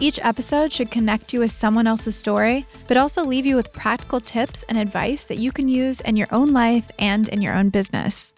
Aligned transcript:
Each 0.00 0.18
episode 0.22 0.72
should 0.72 0.90
connect 0.90 1.32
you 1.32 1.40
with 1.40 1.52
someone 1.52 1.86
else's 1.86 2.16
story, 2.16 2.66
but 2.88 2.96
also 2.96 3.24
leave 3.24 3.46
you 3.46 3.56
with 3.56 3.72
practical 3.72 4.20
tips 4.20 4.64
and 4.68 4.76
advice 4.76 5.24
that 5.24 5.38
you 5.38 5.52
can 5.52 5.68
use 5.68 6.00
in 6.00 6.16
your 6.16 6.28
own 6.30 6.52
life 6.52 6.90
and 6.98 7.28
in 7.28 7.42
your 7.42 7.54
own 7.54 7.70
business. 7.70 8.34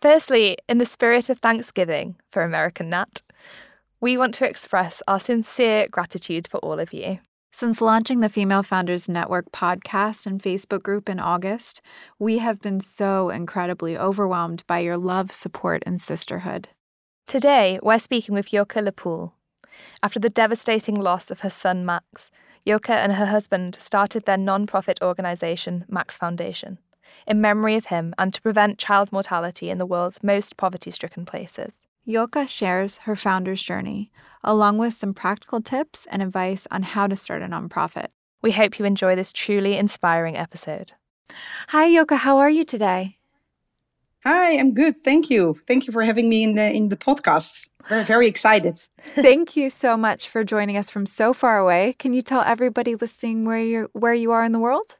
Firstly, 0.00 0.56
in 0.68 0.78
the 0.78 0.86
spirit 0.86 1.28
of 1.28 1.40
Thanksgiving 1.40 2.16
for 2.30 2.42
American 2.42 2.90
Nat, 2.90 3.22
we 4.00 4.16
want 4.16 4.34
to 4.34 4.48
express 4.48 5.02
our 5.08 5.18
sincere 5.18 5.88
gratitude 5.88 6.46
for 6.46 6.58
all 6.58 6.78
of 6.78 6.92
you. 6.92 7.18
Since 7.50 7.80
launching 7.80 8.20
the 8.20 8.28
Female 8.28 8.62
Founders 8.62 9.08
Network 9.08 9.50
podcast 9.50 10.26
and 10.26 10.40
Facebook 10.40 10.82
group 10.82 11.08
in 11.08 11.18
August, 11.18 11.80
we 12.18 12.38
have 12.38 12.60
been 12.60 12.78
so 12.78 13.30
incredibly 13.30 13.98
overwhelmed 13.98 14.62
by 14.68 14.78
your 14.78 14.96
love, 14.96 15.32
support, 15.32 15.82
and 15.84 16.00
sisterhood. 16.00 16.68
Today, 17.26 17.80
we're 17.82 17.98
speaking 17.98 18.34
with 18.34 18.50
Joke 18.50 18.76
Le 18.76 18.92
Poole. 18.92 19.34
After 20.02 20.18
the 20.18 20.28
devastating 20.28 20.94
loss 20.94 21.30
of 21.30 21.40
her 21.40 21.50
son 21.50 21.84
Max, 21.84 22.30
Joke 22.66 22.90
and 22.90 23.12
her 23.12 23.26
husband 23.26 23.76
started 23.80 24.24
their 24.24 24.36
non 24.36 24.66
profit 24.66 24.98
organisation, 25.02 25.84
Max 25.88 26.16
Foundation 26.16 26.78
in 27.26 27.40
memory 27.40 27.76
of 27.76 27.86
him 27.86 28.14
and 28.18 28.32
to 28.34 28.42
prevent 28.42 28.78
child 28.78 29.12
mortality 29.12 29.70
in 29.70 29.78
the 29.78 29.86
world's 29.86 30.22
most 30.22 30.56
poverty 30.56 30.90
stricken 30.90 31.24
places. 31.24 31.80
Joke 32.08 32.36
shares 32.46 32.98
her 32.98 33.14
founder's 33.14 33.62
journey, 33.62 34.10
along 34.42 34.78
with 34.78 34.94
some 34.94 35.12
practical 35.12 35.60
tips 35.60 36.06
and 36.10 36.22
advice 36.22 36.66
on 36.70 36.82
how 36.82 37.06
to 37.06 37.16
start 37.16 37.42
a 37.42 37.46
nonprofit. 37.46 38.08
We 38.40 38.52
hope 38.52 38.78
you 38.78 38.84
enjoy 38.84 39.14
this 39.14 39.32
truly 39.32 39.76
inspiring 39.76 40.36
episode. 40.36 40.92
Hi, 41.68 41.92
Joke. 41.92 42.12
How 42.12 42.38
are 42.38 42.48
you 42.48 42.64
today? 42.64 43.17
Hi, 44.24 44.58
I'm 44.58 44.74
good. 44.74 45.02
Thank 45.04 45.30
you. 45.30 45.56
Thank 45.66 45.86
you 45.86 45.92
for 45.92 46.02
having 46.02 46.28
me 46.28 46.42
in 46.42 46.54
the 46.54 46.72
in 46.72 46.88
the 46.88 46.96
podcast. 46.96 47.68
Very 47.88 48.04
very 48.04 48.26
excited. 48.26 48.78
Thank 49.14 49.56
you 49.56 49.70
so 49.70 49.96
much 49.96 50.28
for 50.28 50.44
joining 50.44 50.76
us 50.76 50.90
from 50.90 51.06
so 51.06 51.32
far 51.32 51.58
away. 51.58 51.94
Can 51.98 52.12
you 52.12 52.22
tell 52.22 52.42
everybody 52.42 52.94
listening 52.94 53.44
where 53.44 53.60
you 53.60 53.88
where 53.92 54.14
you 54.14 54.32
are 54.32 54.44
in 54.44 54.52
the 54.52 54.58
world? 54.58 54.96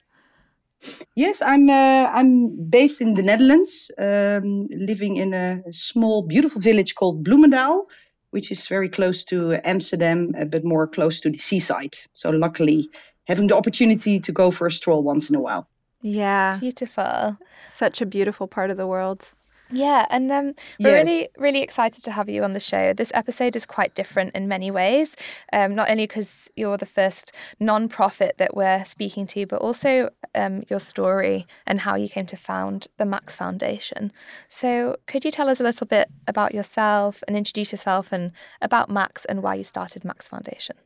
Yes, 1.16 1.42
I'm. 1.42 1.69
Uh, 1.69 2.08
I'm 2.12 2.70
based 2.70 3.00
in 3.00 3.14
the 3.14 3.22
Netherlands, 3.22 3.91
um, 3.98 4.69
living 4.70 5.16
in 5.16 5.34
a 5.34 5.62
small, 5.72 6.22
beautiful 6.22 6.61
village 6.61 6.94
called 6.94 7.24
Bloemendaal, 7.24 7.86
which 8.30 8.52
is 8.52 8.69
very 8.69 8.89
close 8.89 9.24
to 9.24 9.58
Amsterdam, 9.64 10.33
uh, 10.39 10.44
but 10.44 10.64
more 10.64 10.86
close 10.86 11.20
to 11.20 11.30
the 11.30 11.39
seaside. 11.39 11.96
So, 12.12 12.30
luckily, 12.30 12.89
having 13.27 13.48
the 13.48 13.56
opportunity 13.56 14.20
to 14.20 14.33
go 14.33 14.52
for 14.52 14.69
a 14.69 14.70
stroll 14.70 15.02
once 15.02 15.28
in 15.28 15.34
a 15.34 15.41
while. 15.41 15.69
Yeah, 16.00 16.58
beautiful. 16.60 17.38
Such 17.68 18.00
a 18.00 18.06
beautiful 18.06 18.46
part 18.46 18.70
of 18.70 18.77
the 18.77 18.86
world. 18.86 19.32
Yeah, 19.70 20.06
and 20.08 20.32
um, 20.32 20.55
we're 20.80 20.90
yes. 20.90 21.05
really, 21.05 21.28
really 21.36 21.62
excited 21.62 22.02
to 22.05 22.10
have 22.12 22.28
you 22.28 22.42
on 22.42 22.55
the 22.55 22.60
show. 22.60 22.94
This 22.94 23.12
episode 23.14 23.55
is 23.55 23.66
quite 23.66 23.94
different 23.94 24.34
in 24.34 24.48
many 24.48 24.70
ways, 24.70 25.14
um, 25.52 25.74
not 25.74 25.90
only 25.90 26.06
because 26.06 26.50
you're 26.56 26.78
the 26.78 26.86
first 26.86 27.33
non-profit 27.61 28.39
that 28.39 28.56
we're 28.56 28.84
speaking 28.86 29.27
to, 29.28 29.46
but 29.46 29.61
also 29.61 30.08
um, 30.34 30.62
your 30.70 30.80
story 30.80 31.46
and 31.67 31.80
how 31.80 31.96
you 31.96 32.08
came 32.08 32.24
to 32.27 32.36
found 32.36 32.86
the 32.96 33.05
Max 33.05 33.36
Foundation. 33.36 34.11
So, 34.48 34.96
could 35.06 35.24
you 35.24 35.30
tell 35.30 35.50
us 35.50 35.61
a 35.61 35.64
little 35.64 35.86
bit 35.86 36.08
about 36.27 36.55
yourself 36.55 37.23
and 37.28 37.36
introduce 37.36 37.70
yourself 37.70 38.11
and 38.11 38.33
about 38.62 38.89
Max 38.89 39.27
and 39.27 39.42
why 39.42 39.55
you 39.55 39.64
started 39.64 40.02
Max 40.02 40.28
Foundation? 40.28 40.77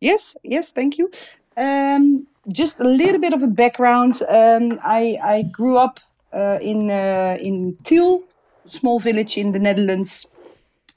Yes, 0.00 0.34
yes, 0.42 0.72
thank 0.72 0.96
you. 0.96 1.10
Um, 1.58 2.28
just 2.50 2.78
a 2.80 2.84
little 2.84 3.20
bit 3.20 3.32
of 3.32 3.42
a 3.42 3.48
background. 3.48 4.22
Um, 4.28 4.78
I, 4.84 5.18
I 5.22 5.42
grew 5.42 5.76
up 5.76 6.00
uh, 6.32 6.58
in 6.60 6.90
uh, 6.90 7.36
in 7.40 7.76
Tiel, 7.82 8.22
small 8.66 9.00
village 9.00 9.36
in 9.36 9.52
the 9.52 9.58
Netherlands, 9.58 10.26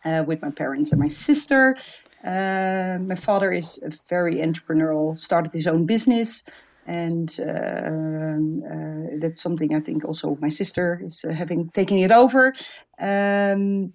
uh, 0.06 0.24
with 0.28 0.42
my 0.42 0.52
parents 0.52 0.92
and 0.92 1.00
my 1.00 1.08
sister. 1.08 1.76
my 2.24 3.16
father 3.16 3.52
is 3.52 3.82
very 4.08 4.36
entrepreneurial, 4.36 5.18
started 5.18 5.54
his 5.54 5.68
own 5.68 5.86
business, 5.86 6.46
and 6.86 7.30
that's 9.22 9.42
something 9.42 9.74
I 9.74 9.80
think 9.80 10.06
also 10.06 10.38
my 10.42 10.50
sister 10.50 11.02
is 11.04 11.24
having 11.24 11.70
taken 11.70 11.98
it 11.98 12.12
over. 12.12 12.54
Um, 13.00 13.94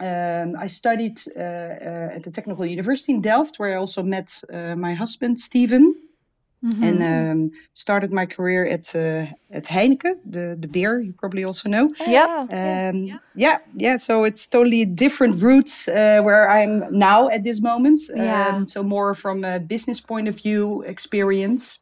um, 0.00 0.56
I 0.58 0.66
studied 0.68 1.20
uh, 1.36 1.40
uh, 1.40 2.16
at 2.16 2.22
the 2.22 2.30
Technical 2.30 2.66
University 2.66 3.12
in 3.12 3.20
Delft, 3.20 3.58
where 3.58 3.72
I 3.72 3.76
also 3.76 4.02
met 4.02 4.42
uh, 4.52 4.74
my 4.76 4.94
husband, 4.94 5.38
Steven. 5.40 5.94
Mm-hmm. 6.64 6.82
And 6.82 7.02
um, 7.02 7.50
started 7.74 8.10
my 8.10 8.24
career 8.24 8.64
at 8.64 8.94
uh, 8.94 9.26
at 9.50 9.64
Heineken, 9.64 10.14
the 10.24 10.56
the 10.58 10.66
beer 10.66 10.98
you 10.98 11.12
probably 11.12 11.44
also 11.44 11.68
know. 11.68 11.92
Oh, 12.00 12.10
yeah. 12.10 12.46
Um, 12.50 13.04
yeah. 13.04 13.18
yeah, 13.34 13.58
yeah. 13.74 13.96
So 13.98 14.24
it's 14.24 14.46
totally 14.46 14.86
different 14.86 15.42
routes 15.42 15.88
uh, 15.88 16.22
where 16.22 16.48
I'm 16.48 16.86
now 16.90 17.28
at 17.28 17.44
this 17.44 17.60
moment. 17.60 18.00
Yeah. 18.14 18.48
Um, 18.48 18.66
so 18.66 18.82
more 18.82 19.14
from 19.14 19.44
a 19.44 19.58
business 19.60 20.00
point 20.00 20.26
of 20.26 20.36
view 20.36 20.82
experience. 20.86 21.80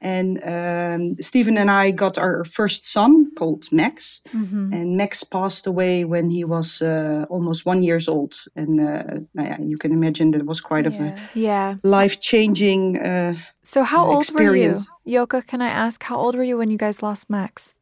And 0.00 0.42
um, 0.44 1.14
Stephen 1.20 1.58
and 1.58 1.70
I 1.70 1.90
got 1.90 2.16
our 2.16 2.44
first 2.44 2.86
son 2.86 3.32
called 3.36 3.70
Max. 3.70 4.22
Mm-hmm. 4.34 4.72
And 4.72 4.96
Max 4.96 5.24
passed 5.24 5.66
away 5.66 6.04
when 6.04 6.30
he 6.30 6.42
was 6.44 6.80
uh, 6.80 7.26
almost 7.28 7.66
one 7.66 7.82
years 7.82 8.08
old. 8.08 8.34
And 8.56 8.80
uh, 8.80 9.20
you 9.60 9.76
can 9.76 9.92
imagine 9.92 10.30
that 10.30 10.46
was 10.46 10.60
quite 10.60 10.86
yeah. 10.86 10.92
of 10.92 11.00
a 11.00 11.16
yeah. 11.34 11.74
life 11.82 12.20
changing. 12.20 12.98
Uh, 12.98 13.34
so, 13.62 13.82
how 13.82 14.06
old 14.06 14.22
experience. 14.22 14.88
were 15.04 15.10
you, 15.10 15.18
Joke? 15.18 15.46
Can 15.46 15.60
I 15.60 15.68
ask 15.68 16.02
how 16.02 16.16
old 16.16 16.34
were 16.34 16.44
you 16.44 16.56
when 16.56 16.70
you 16.70 16.78
guys 16.78 17.02
lost 17.02 17.28
Max? 17.28 17.74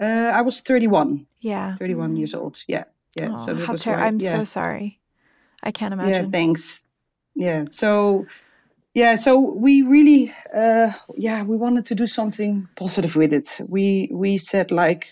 Uh, 0.00 0.32
I 0.34 0.40
was 0.42 0.62
thirty-one. 0.62 1.26
Yeah, 1.40 1.76
thirty-one 1.76 2.10
mm-hmm. 2.10 2.18
years 2.18 2.34
old. 2.34 2.58
Yeah, 2.66 2.84
yeah. 3.18 3.32
Oh, 3.32 3.38
so 3.38 3.54
how 3.54 3.76
ter- 3.76 3.94
I'm 3.94 4.18
yeah. 4.18 4.30
so 4.30 4.44
sorry. 4.44 5.00
I 5.62 5.70
can't 5.72 5.92
imagine. 5.92 6.24
Yeah, 6.24 6.30
thanks. 6.30 6.82
Yeah, 7.34 7.64
so 7.68 8.26
yeah 8.96 9.14
so 9.14 9.38
we 9.38 9.82
really 9.82 10.32
uh, 10.54 10.90
yeah 11.16 11.42
we 11.44 11.56
wanted 11.56 11.84
to 11.84 11.94
do 11.94 12.06
something 12.06 12.66
positive 12.76 13.14
with 13.14 13.32
it 13.32 13.60
we 13.68 14.08
we 14.10 14.38
said 14.38 14.70
like 14.70 15.10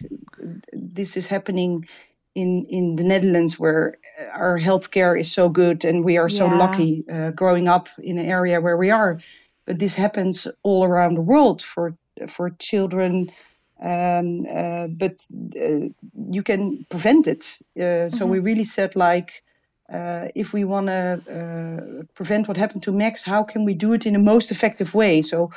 this 0.73 1.17
is 1.17 1.27
happening 1.27 1.87
in 2.35 2.67
in 2.69 2.97
the 2.97 3.05
netherlands 3.05 3.61
where 3.61 3.99
our 4.33 4.59
healthcare 4.59 5.21
is 5.21 5.31
so 5.31 5.49
good 5.51 5.85
and 5.85 6.03
we 6.03 6.17
are 6.17 6.31
so 6.31 6.47
yeah. 6.47 6.59
lucky 6.59 7.05
uh, 7.13 7.31
growing 7.31 7.69
up 7.69 7.89
in 7.99 8.19
an 8.19 8.27
area 8.27 8.61
where 8.61 8.79
we 8.79 8.91
are 8.91 9.21
but 9.67 9.79
this 9.79 9.95
happens 9.95 10.49
all 10.63 10.85
around 10.85 11.15
the 11.15 11.27
world 11.33 11.61
for 11.61 11.95
for 12.27 12.51
children 12.59 13.31
um, 13.83 14.47
uh, 14.49 14.87
but 14.87 15.17
uh, 15.61 15.89
you 16.31 16.43
can 16.43 16.87
prevent 16.89 17.27
it 17.27 17.59
uh, 17.77 18.09
so 18.09 18.25
mm-hmm. 18.25 18.31
we 18.31 18.39
really 18.39 18.65
said 18.65 18.97
like 18.97 19.43
uh, 19.93 20.29
if 20.35 20.53
we 20.53 20.65
want 20.65 20.87
to 20.87 21.21
uh, 21.29 22.05
prevent 22.15 22.49
what 22.49 22.57
happened 22.57 22.83
to 22.85 22.93
Max, 22.93 23.25
how 23.25 23.43
can 23.43 23.65
we 23.65 23.75
do 23.75 23.93
it 23.93 24.07
in 24.07 24.15
the 24.15 24.19
most 24.19 24.51
effective 24.51 24.95
way? 24.95 25.23
So, 25.23 25.51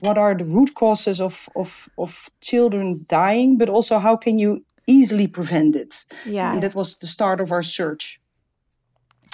what 0.00 0.18
are 0.18 0.34
the 0.34 0.44
root 0.44 0.74
causes 0.74 1.20
of, 1.20 1.48
of, 1.54 1.88
of 1.96 2.28
children 2.40 3.04
dying, 3.08 3.56
but 3.56 3.68
also 3.68 3.98
how 3.98 4.16
can 4.16 4.38
you 4.38 4.64
easily 4.86 5.28
prevent 5.28 5.76
it? 5.76 6.06
Yeah. 6.26 6.52
And 6.52 6.62
that 6.62 6.74
was 6.74 6.96
the 6.96 7.06
start 7.06 7.40
of 7.40 7.52
our 7.52 7.62
search. 7.62 8.20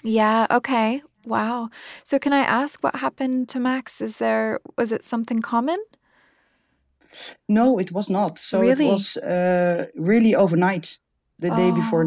Yeah, 0.03 0.47
okay. 0.51 1.03
Wow. 1.25 1.71
So, 2.05 2.19
can 2.19 2.33
I 2.33 2.41
ask 2.41 2.83
what 2.83 2.97
happened 2.97 3.49
to 3.51 3.61
Max? 3.61 4.01
Is 4.01 4.17
there, 4.17 4.61
was 4.77 4.93
it 4.93 5.05
something 5.05 5.41
common? 5.41 5.79
No, 7.49 7.79
it 7.79 7.93
was 7.93 8.09
not. 8.09 8.39
So, 8.39 8.61
really? 8.61 8.89
it 8.89 8.93
was 8.93 9.17
uh, 9.19 9.87
really 9.94 10.35
overnight, 10.35 10.99
the 11.39 11.51
oh. 11.51 11.56
day 11.56 11.71
before 11.71 12.03
oh. 12.03 12.06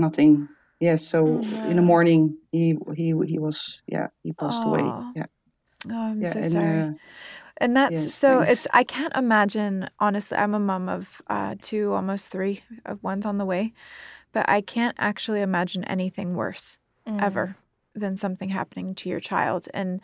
Nothing 0.82 0.88
yeah 0.88 0.96
so 0.96 1.42
oh, 1.44 1.70
in 1.70 1.76
the 1.76 1.82
morning 1.82 2.38
he 2.52 2.78
he 2.96 3.14
he 3.26 3.40
was 3.40 3.82
yeah 3.88 4.08
he 4.24 4.34
passed 4.34 4.64
away 4.64 4.82
yeah 5.16 5.26
oh 5.92 5.96
i'm 5.96 6.22
yeah, 6.22 6.28
so 6.28 6.40
and, 6.40 6.52
sorry 6.52 6.80
uh, 6.80 6.92
and 7.58 7.76
that's 7.78 8.04
yes, 8.04 8.14
so 8.14 8.40
thanks. 8.40 8.52
it's 8.52 8.68
i 8.74 8.84
can't 8.84 9.16
imagine 9.16 9.90
honestly 10.00 10.38
i'm 10.38 10.54
a 10.54 10.60
mom 10.60 10.90
of 10.90 11.22
uh, 11.28 11.56
two 11.62 11.94
almost 11.94 12.30
three 12.30 12.62
one's 13.02 13.26
on 13.26 13.38
the 13.38 13.46
way 13.46 13.74
but 14.34 14.48
i 14.50 14.62
can't 14.62 14.96
actually 15.00 15.42
imagine 15.42 15.84
anything 15.86 16.36
worse 16.36 16.80
mm. 17.08 17.22
ever 17.22 17.56
than 17.94 18.16
something 18.16 18.50
happening 18.50 18.96
to 18.96 19.10
your 19.10 19.20
child 19.20 19.68
and 19.74 20.00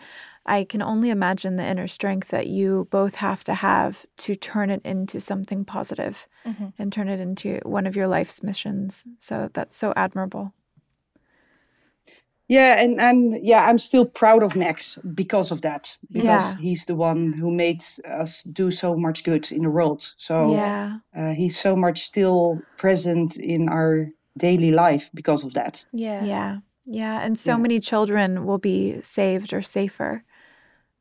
i 0.46 0.64
can 0.64 0.82
only 0.82 1.10
imagine 1.10 1.56
the 1.56 1.66
inner 1.66 1.88
strength 1.88 2.28
that 2.28 2.48
you 2.48 2.88
both 2.92 3.16
have 3.16 3.44
to 3.46 3.54
have 3.54 4.06
to 4.18 4.36
turn 4.36 4.70
it 4.70 4.82
into 4.84 5.22
something 5.22 5.64
positive 5.64 6.28
mm-hmm. 6.46 6.68
and 6.78 6.92
turn 6.92 7.08
it 7.08 7.20
into 7.20 7.60
one 7.64 7.88
of 7.88 7.96
your 7.96 8.08
life's 8.08 8.44
missions 8.44 9.06
so 9.20 9.50
that's 9.54 9.76
so 9.76 9.94
admirable 9.96 10.54
yeah, 12.48 12.82
and 12.82 13.00
I'm 13.02 13.36
yeah, 13.42 13.66
I'm 13.66 13.78
still 13.78 14.06
proud 14.06 14.42
of 14.42 14.56
Max 14.56 14.98
because 15.14 15.52
of 15.52 15.62
that. 15.62 15.98
Because 16.12 16.54
yeah. 16.54 16.56
he's 16.58 16.86
the 16.86 16.96
one 16.96 17.34
who 17.34 17.52
made 17.52 17.84
us 18.06 18.44
do 18.44 18.72
so 18.72 18.96
much 18.96 19.24
good 19.24 19.52
in 19.52 19.64
the 19.64 19.70
world. 19.70 20.14
So 20.18 20.54
yeah, 20.54 21.00
uh, 21.16 21.34
he's 21.34 21.60
so 21.60 21.76
much 21.76 22.06
still 22.06 22.62
present 22.78 23.38
in 23.38 23.68
our 23.68 24.06
daily 24.38 24.72
life 24.72 25.10
because 25.14 25.44
of 25.44 25.54
that. 25.54 25.86
Yeah, 25.92 26.24
yeah, 26.24 26.58
yeah, 26.86 27.20
and 27.22 27.38
so 27.38 27.52
yeah. 27.52 27.58
many 27.58 27.80
children 27.80 28.46
will 28.46 28.60
be 28.60 29.02
saved 29.02 29.54
or 29.54 29.62
safer 29.62 30.24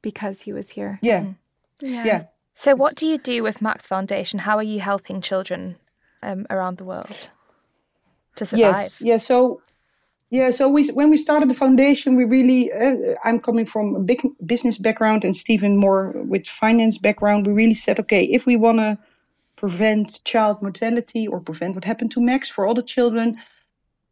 because 0.02 0.42
he 0.42 0.52
was 0.52 0.70
here. 0.70 0.98
Yeah, 1.00 1.20
mm-hmm. 1.20 1.86
yeah. 1.86 2.04
yeah. 2.04 2.22
So, 2.54 2.74
what 2.74 2.96
do 2.96 3.06
you 3.06 3.18
do 3.18 3.42
with 3.42 3.62
Max 3.62 3.86
Foundation? 3.86 4.40
How 4.40 4.56
are 4.56 4.62
you 4.62 4.80
helping 4.80 5.20
children 5.20 5.76
um, 6.22 6.46
around 6.50 6.78
the 6.78 6.84
world 6.84 7.28
to 8.34 8.46
survive? 8.46 8.60
Yes, 8.60 9.00
yeah. 9.00 9.18
So 9.18 9.60
yeah, 10.30 10.50
so 10.50 10.68
we 10.68 10.88
when 10.88 11.10
we 11.10 11.18
started 11.18 11.48
the 11.48 11.54
foundation, 11.54 12.16
we 12.16 12.24
really 12.24 12.72
uh, 12.72 13.14
I'm 13.24 13.38
coming 13.38 13.64
from 13.64 13.94
a 13.94 14.00
big 14.00 14.26
business 14.44 14.76
background 14.76 15.24
and 15.24 15.36
Stephen 15.36 15.76
more 15.76 16.12
with 16.24 16.46
finance 16.46 16.98
background. 16.98 17.46
We 17.46 17.52
really 17.52 17.74
said, 17.74 18.00
okay, 18.00 18.24
if 18.24 18.44
we 18.44 18.56
want 18.56 18.78
to 18.78 18.98
prevent 19.54 20.24
child 20.24 20.60
mortality 20.62 21.28
or 21.28 21.40
prevent 21.40 21.76
what 21.76 21.84
happened 21.84 22.10
to 22.12 22.20
Max 22.20 22.48
for 22.48 22.66
all 22.66 22.74
the 22.74 22.82
children, 22.82 23.36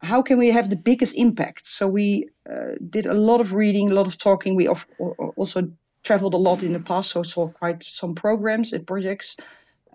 how 0.01 0.21
can 0.21 0.37
we 0.37 0.51
have 0.51 0.69
the 0.69 0.77
biggest 0.77 1.15
impact? 1.17 1.65
So 1.65 1.87
we 1.87 2.29
uh, 2.49 2.75
did 2.89 3.05
a 3.05 3.13
lot 3.13 3.41
of 3.41 3.53
reading, 3.53 3.91
a 3.91 3.93
lot 3.93 4.07
of 4.07 4.17
talking. 4.17 4.55
We 4.55 4.67
also 4.67 5.71
traveled 6.03 6.33
a 6.33 6.37
lot 6.37 6.63
in 6.63 6.73
the 6.73 6.79
past, 6.79 7.11
so 7.11 7.23
saw 7.23 7.49
quite 7.49 7.83
some 7.83 8.15
programs 8.15 8.71
and 8.71 8.87
projects. 8.87 9.35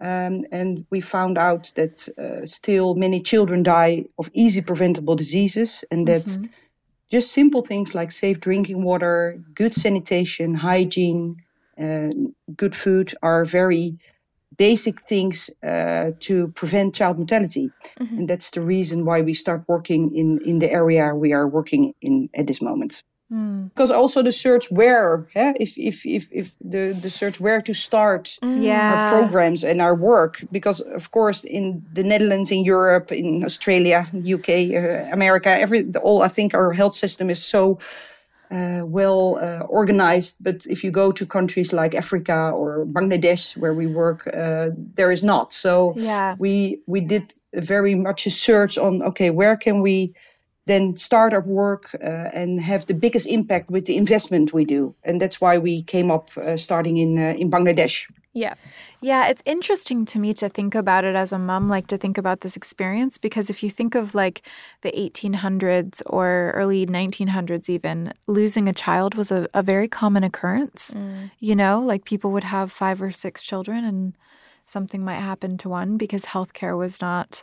Um, 0.01 0.47
and 0.51 0.87
we 0.91 1.01
found 1.01 1.37
out 1.37 1.73
that 1.77 2.09
uh, 2.19 2.47
still 2.47 2.95
many 2.95 3.21
children 3.21 3.63
die 3.63 4.07
of 4.19 4.31
easy 4.33 4.63
preventable 4.63 5.15
diseases, 5.15 5.85
and 5.91 6.09
that 6.09 6.25
mm-hmm. 6.25 6.47
just 7.11 7.33
simple 7.33 7.63
things 7.63 7.95
like 7.95 8.13
safe 8.13 8.41
drinking 8.41 8.83
water, 8.83 9.39
good 9.55 9.75
sanitation, 9.75 10.55
hygiene, 10.55 11.37
uh, 11.79 12.11
good 12.57 12.75
food 12.75 13.15
are 13.23 13.45
very 13.45 13.99
basic 14.57 15.01
things 15.09 15.51
uh, 15.67 16.11
to 16.21 16.49
prevent 16.49 16.95
child 16.95 17.17
mortality. 17.17 17.71
Mm-hmm. 17.99 18.19
And 18.19 18.29
that's 18.29 18.51
the 18.51 18.61
reason 18.61 19.05
why 19.05 19.23
we 19.23 19.35
start 19.35 19.65
working 19.69 20.15
in, 20.15 20.39
in 20.45 20.59
the 20.59 20.71
area 20.71 21.15
we 21.15 21.33
are 21.33 21.49
working 21.49 21.95
in 22.01 22.29
at 22.35 22.47
this 22.47 22.61
moment. 22.61 23.03
Mm. 23.33 23.69
Because 23.69 23.91
also 23.91 24.23
the 24.23 24.33
search 24.33 24.71
where, 24.71 25.29
yeah, 25.37 25.53
if, 25.61 25.79
if, 25.79 26.05
if, 26.05 26.29
if 26.33 26.53
the, 26.61 26.99
the 27.01 27.11
search 27.11 27.39
where 27.41 27.63
to 27.63 27.73
start 27.73 28.39
mm. 28.43 28.63
yeah. 28.63 28.93
our 28.93 29.09
programs 29.11 29.63
and 29.63 29.81
our 29.81 29.95
work. 29.95 30.43
Because, 30.51 30.81
of 30.81 31.11
course, 31.13 31.45
in 31.45 31.85
the 31.93 32.03
Netherlands, 32.03 32.51
in 32.51 32.65
Europe, 32.65 33.13
in 33.13 33.45
Australia, 33.45 34.09
UK, 34.15 34.49
uh, 34.49 35.13
America, 35.13 35.51
every 35.51 35.89
all 36.03 36.23
I 36.23 36.29
think 36.29 36.55
our 36.55 36.73
health 36.73 36.97
system 36.97 37.31
is 37.31 37.43
so 37.45 37.79
uh, 38.51 38.83
well 38.85 39.39
uh, 39.41 39.65
organized. 39.69 40.43
But 40.43 40.67
if 40.67 40.83
you 40.83 40.91
go 40.91 41.13
to 41.13 41.25
countries 41.25 41.73
like 41.73 41.95
Africa 41.95 42.51
or 42.53 42.85
Bangladesh, 42.85 43.57
where 43.57 43.75
we 43.75 43.87
work, 43.87 44.27
uh, 44.27 44.71
there 44.75 45.13
is 45.13 45.23
not. 45.23 45.53
So 45.53 45.95
yeah. 45.97 46.35
we 46.39 46.81
we 46.87 47.01
did 47.01 47.33
very 47.55 47.95
much 47.95 48.27
a 48.27 48.31
search 48.31 48.77
on 48.77 49.03
okay, 49.03 49.31
where 49.31 49.57
can 49.57 49.81
we 49.81 50.15
then 50.67 50.97
start 50.97 51.33
our 51.33 51.41
work 51.41 51.95
uh, 51.95 52.29
and 52.33 52.61
have 52.61 52.87
the 52.87 52.95
biggest 52.95 53.27
impact 53.27 53.71
with 53.71 53.87
the 53.87 53.97
investment 53.97 54.53
we 54.53 54.65
do. 54.65 54.95
And 55.03 55.21
that's 55.21 55.41
why 55.41 55.59
we 55.59 55.83
came 55.83 56.11
up 56.11 56.31
uh, 56.37 56.57
starting 56.57 56.97
in 56.97 57.19
uh, 57.19 57.35
in 57.39 57.51
Bangladesh. 57.51 58.07
Yeah. 58.33 58.55
Yeah, 59.01 59.27
it's 59.27 59.43
interesting 59.45 60.05
to 60.07 60.19
me 60.19 60.33
to 60.35 60.49
think 60.49 60.75
about 60.75 61.05
it 61.05 61.17
as 61.17 61.33
a 61.33 61.39
mom, 61.39 61.69
like 61.69 61.89
to 61.89 61.99
think 61.99 62.17
about 62.17 62.43
this 62.43 62.57
experience, 62.57 63.19
because 63.19 63.51
if 63.51 63.63
you 63.63 63.71
think 63.71 63.95
of 63.97 64.15
like 64.15 64.43
the 64.83 64.93
1800s 64.93 66.01
or 66.07 66.53
early 66.55 66.87
1900s, 66.87 67.69
even, 67.69 68.13
losing 68.29 68.69
a 68.69 68.73
child 68.73 69.17
was 69.17 69.33
a, 69.33 69.49
a 69.53 69.63
very 69.63 69.89
common 69.89 70.23
occurrence. 70.23 70.95
Mm. 70.95 71.33
You 71.41 71.57
know, 71.57 71.81
like 71.81 72.05
people 72.05 72.31
would 72.31 72.45
have 72.45 72.71
five 72.71 73.03
or 73.03 73.11
six 73.11 73.43
children 73.43 73.85
and 73.85 74.15
something 74.65 75.05
might 75.05 75.15
happen 75.15 75.57
to 75.59 75.69
one 75.69 75.97
because 75.97 76.27
healthcare 76.27 76.79
was 76.79 77.01
not 77.01 77.43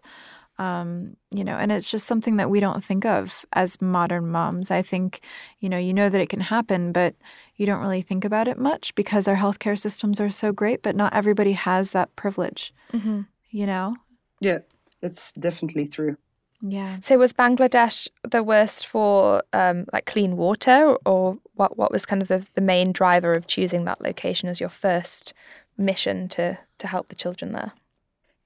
um, 0.59 1.15
you 1.31 1.43
know, 1.43 1.55
and 1.55 1.71
it's 1.71 1.89
just 1.89 2.07
something 2.07 2.37
that 2.37 2.49
we 2.49 2.59
don't 2.59 2.83
think 2.83 3.05
of 3.05 3.45
as 3.53 3.81
modern 3.81 4.27
moms. 4.27 4.71
I 4.71 4.81
think, 4.81 5.21
you 5.59 5.69
know, 5.69 5.77
you 5.77 5.93
know 5.93 6.09
that 6.09 6.21
it 6.21 6.29
can 6.29 6.39
happen, 6.39 6.91
but 6.91 7.15
you 7.55 7.65
don't 7.65 7.81
really 7.81 8.01
think 8.01 8.25
about 8.25 8.47
it 8.47 8.57
much 8.57 8.95
because 8.95 9.27
our 9.27 9.35
healthcare 9.35 9.77
systems 9.77 10.19
are 10.19 10.29
so 10.29 10.51
great, 10.51 10.81
but 10.81 10.95
not 10.95 11.13
everybody 11.13 11.53
has 11.53 11.91
that 11.91 12.15
privilege, 12.15 12.73
mm-hmm. 12.91 13.21
you 13.49 13.65
know? 13.65 13.95
Yeah, 14.39 14.59
that's 15.01 15.33
definitely 15.33 15.87
true. 15.87 16.17
Yeah. 16.61 16.97
So 17.01 17.17
was 17.17 17.33
Bangladesh 17.33 18.07
the 18.23 18.41
worst 18.41 18.87
for 18.87 19.43
um, 19.53 19.85
like 19.93 20.05
clean 20.05 20.37
water, 20.37 20.97
or 21.05 21.37
what? 21.53 21.77
What 21.77 21.91
was 21.91 22.05
kind 22.05 22.21
of 22.21 22.29
the, 22.29 22.47
the 22.55 22.61
main 22.61 22.91
driver 22.91 23.33
of 23.33 23.45
choosing 23.45 23.85
that 23.85 24.01
location 24.01 24.49
as 24.49 24.59
your 24.59 24.69
first 24.69 25.33
mission 25.77 26.27
to 26.29 26.57
to 26.79 26.87
help 26.87 27.09
the 27.09 27.15
children 27.15 27.51
there? 27.51 27.73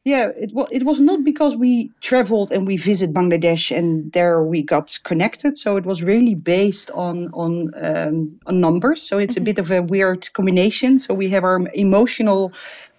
Yeah, 0.03 0.29
it 0.35 0.51
was 0.53 0.67
it 0.71 0.83
was 0.83 0.99
not 0.99 1.23
because 1.23 1.55
we 1.55 1.91
traveled 2.01 2.51
and 2.51 2.65
we 2.65 2.75
visit 2.75 3.13
Bangladesh 3.13 3.75
and 3.75 4.11
there 4.13 4.43
we 4.43 4.63
got 4.63 4.97
connected. 5.03 5.59
So 5.59 5.77
it 5.77 5.85
was 5.85 6.01
really 6.01 6.33
based 6.33 6.89
on 6.91 7.29
on 7.33 7.71
um, 7.75 8.39
on 8.47 8.59
numbers. 8.59 9.03
So 9.03 9.19
it's 9.19 9.35
mm-hmm. 9.35 9.43
a 9.43 9.45
bit 9.45 9.59
of 9.59 9.71
a 9.71 9.81
weird 9.83 10.33
combination. 10.33 10.97
So 10.97 11.13
we 11.13 11.29
have 11.29 11.43
our 11.43 11.59
emotional, 11.75 12.51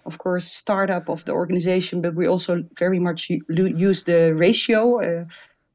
of 0.05 0.17
course, 0.17 0.49
startup 0.49 1.09
of 1.09 1.25
the 1.25 1.33
organization, 1.33 2.01
but 2.01 2.15
we 2.15 2.25
also 2.25 2.63
very 2.79 2.99
much 2.99 3.29
use 3.29 4.05
the 4.05 4.33
ratio 4.33 5.01
uh, 5.01 5.25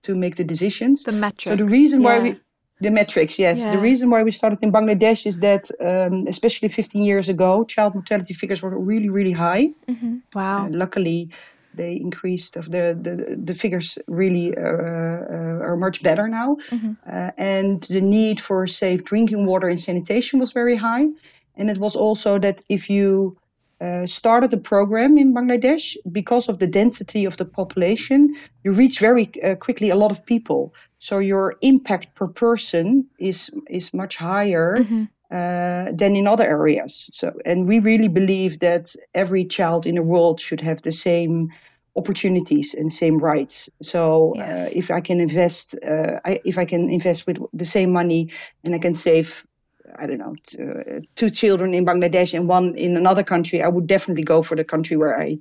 to 0.04 0.14
make 0.14 0.36
the 0.36 0.44
decisions. 0.44 1.02
The 1.02 1.12
metrics. 1.12 1.44
So 1.44 1.56
the 1.56 1.66
reason 1.66 2.00
yeah. 2.00 2.08
why 2.08 2.19
we 2.20 2.34
the 2.80 2.90
metrics, 2.90 3.38
yes. 3.38 3.64
Yeah. 3.64 3.72
The 3.72 3.78
reason 3.78 4.10
why 4.10 4.22
we 4.22 4.30
started 4.30 4.58
in 4.62 4.72
Bangladesh 4.72 5.26
is 5.26 5.40
that, 5.40 5.70
um, 5.80 6.26
especially 6.28 6.69
15 6.69 7.04
years 7.04 7.28
ago, 7.28 7.64
child 7.64 7.94
mortality 7.94 8.34
figures 8.34 8.62
were 8.62 8.78
really, 8.78 9.08
really 9.08 9.32
high. 9.32 9.70
Mm-hmm. 9.88 10.19
Wow. 10.34 10.66
Uh, 10.66 10.69
luckily, 10.70 11.30
they 11.75 11.94
increased. 11.94 12.56
Of 12.56 12.70
the, 12.70 12.96
the 13.00 13.36
the 13.36 13.54
figures 13.54 13.98
really 14.06 14.56
uh, 14.56 14.60
uh, 14.60 15.69
are 15.69 15.76
much 15.76 16.02
better 16.02 16.28
now, 16.28 16.56
mm-hmm. 16.70 16.92
Uh, 17.06 17.30
and 17.36 17.82
the 17.84 18.00
need 18.00 18.40
for 18.40 18.66
safe 18.66 19.04
drinking 19.04 19.46
water 19.46 19.69
and 19.69 19.80
sanitation 19.80 20.40
was 20.40 20.52
very 20.52 20.76
high. 20.76 21.06
And 21.56 21.70
it 21.70 21.78
was 21.78 21.96
also 21.96 22.38
that 22.38 22.62
if 22.69 22.88
you 22.88 23.36
uh, 23.80 24.06
started 24.06 24.52
a 24.52 24.56
program 24.56 25.16
in 25.16 25.32
Bangladesh 25.32 25.96
because 26.10 26.48
of 26.48 26.58
the 26.58 26.66
density 26.66 27.25
of 27.25 27.37
the 27.37 27.44
population. 27.44 28.35
You 28.64 28.73
reach 28.73 28.99
very 28.99 29.30
uh, 29.44 29.54
quickly 29.54 29.88
a 29.88 29.94
lot 29.94 30.11
of 30.11 30.26
people, 30.26 30.75
so 30.99 31.19
your 31.19 31.57
impact 31.61 32.14
per 32.14 32.26
person 32.26 33.07
is 33.19 33.50
is 33.71 33.95
much 33.95 34.17
higher 34.17 34.78
mm-hmm. 34.78 35.05
uh, 35.31 35.93
than 35.93 36.17
in 36.17 36.26
other 36.26 36.45
areas. 36.45 37.11
So, 37.12 37.33
and 37.45 37.67
we 37.67 37.78
really 37.78 38.09
believe 38.09 38.59
that 38.61 38.95
every 39.14 39.45
child 39.45 39.87
in 39.87 39.95
the 39.95 40.02
world 40.02 40.40
should 40.40 40.61
have 40.61 40.83
the 40.83 40.93
same 40.93 41.50
opportunities 41.97 42.75
and 42.75 42.93
same 42.93 43.19
rights. 43.19 43.69
So 43.83 44.35
uh, 44.37 44.69
if 44.73 44.90
I 44.90 45.00
can 45.00 45.21
invest, 45.21 45.75
uh, 45.85 46.21
I, 46.25 46.40
if 46.45 46.57
I 46.57 46.64
can 46.64 46.88
invest 46.88 47.26
with 47.26 47.38
the 47.52 47.64
same 47.64 47.93
money 47.93 48.31
and 48.64 48.75
I 48.75 48.78
can 48.78 48.95
save 48.95 49.45
I 49.99 50.07
don't 50.07 50.19
know, 50.19 50.35
uh, 50.61 51.00
two 51.14 51.31
children 51.31 51.75
in 51.75 51.87
Bangladesh 51.87 52.35
and 52.35 52.47
one 52.47 52.75
in 52.75 52.97
another 52.97 53.23
country, 53.23 53.62
I 53.62 53.69
would 53.69 53.87
definitely 53.87 54.23
go 54.23 54.43
for 54.43 54.55
the 54.55 54.64
country 54.64 54.97
where 54.97 55.19
I 55.19 55.38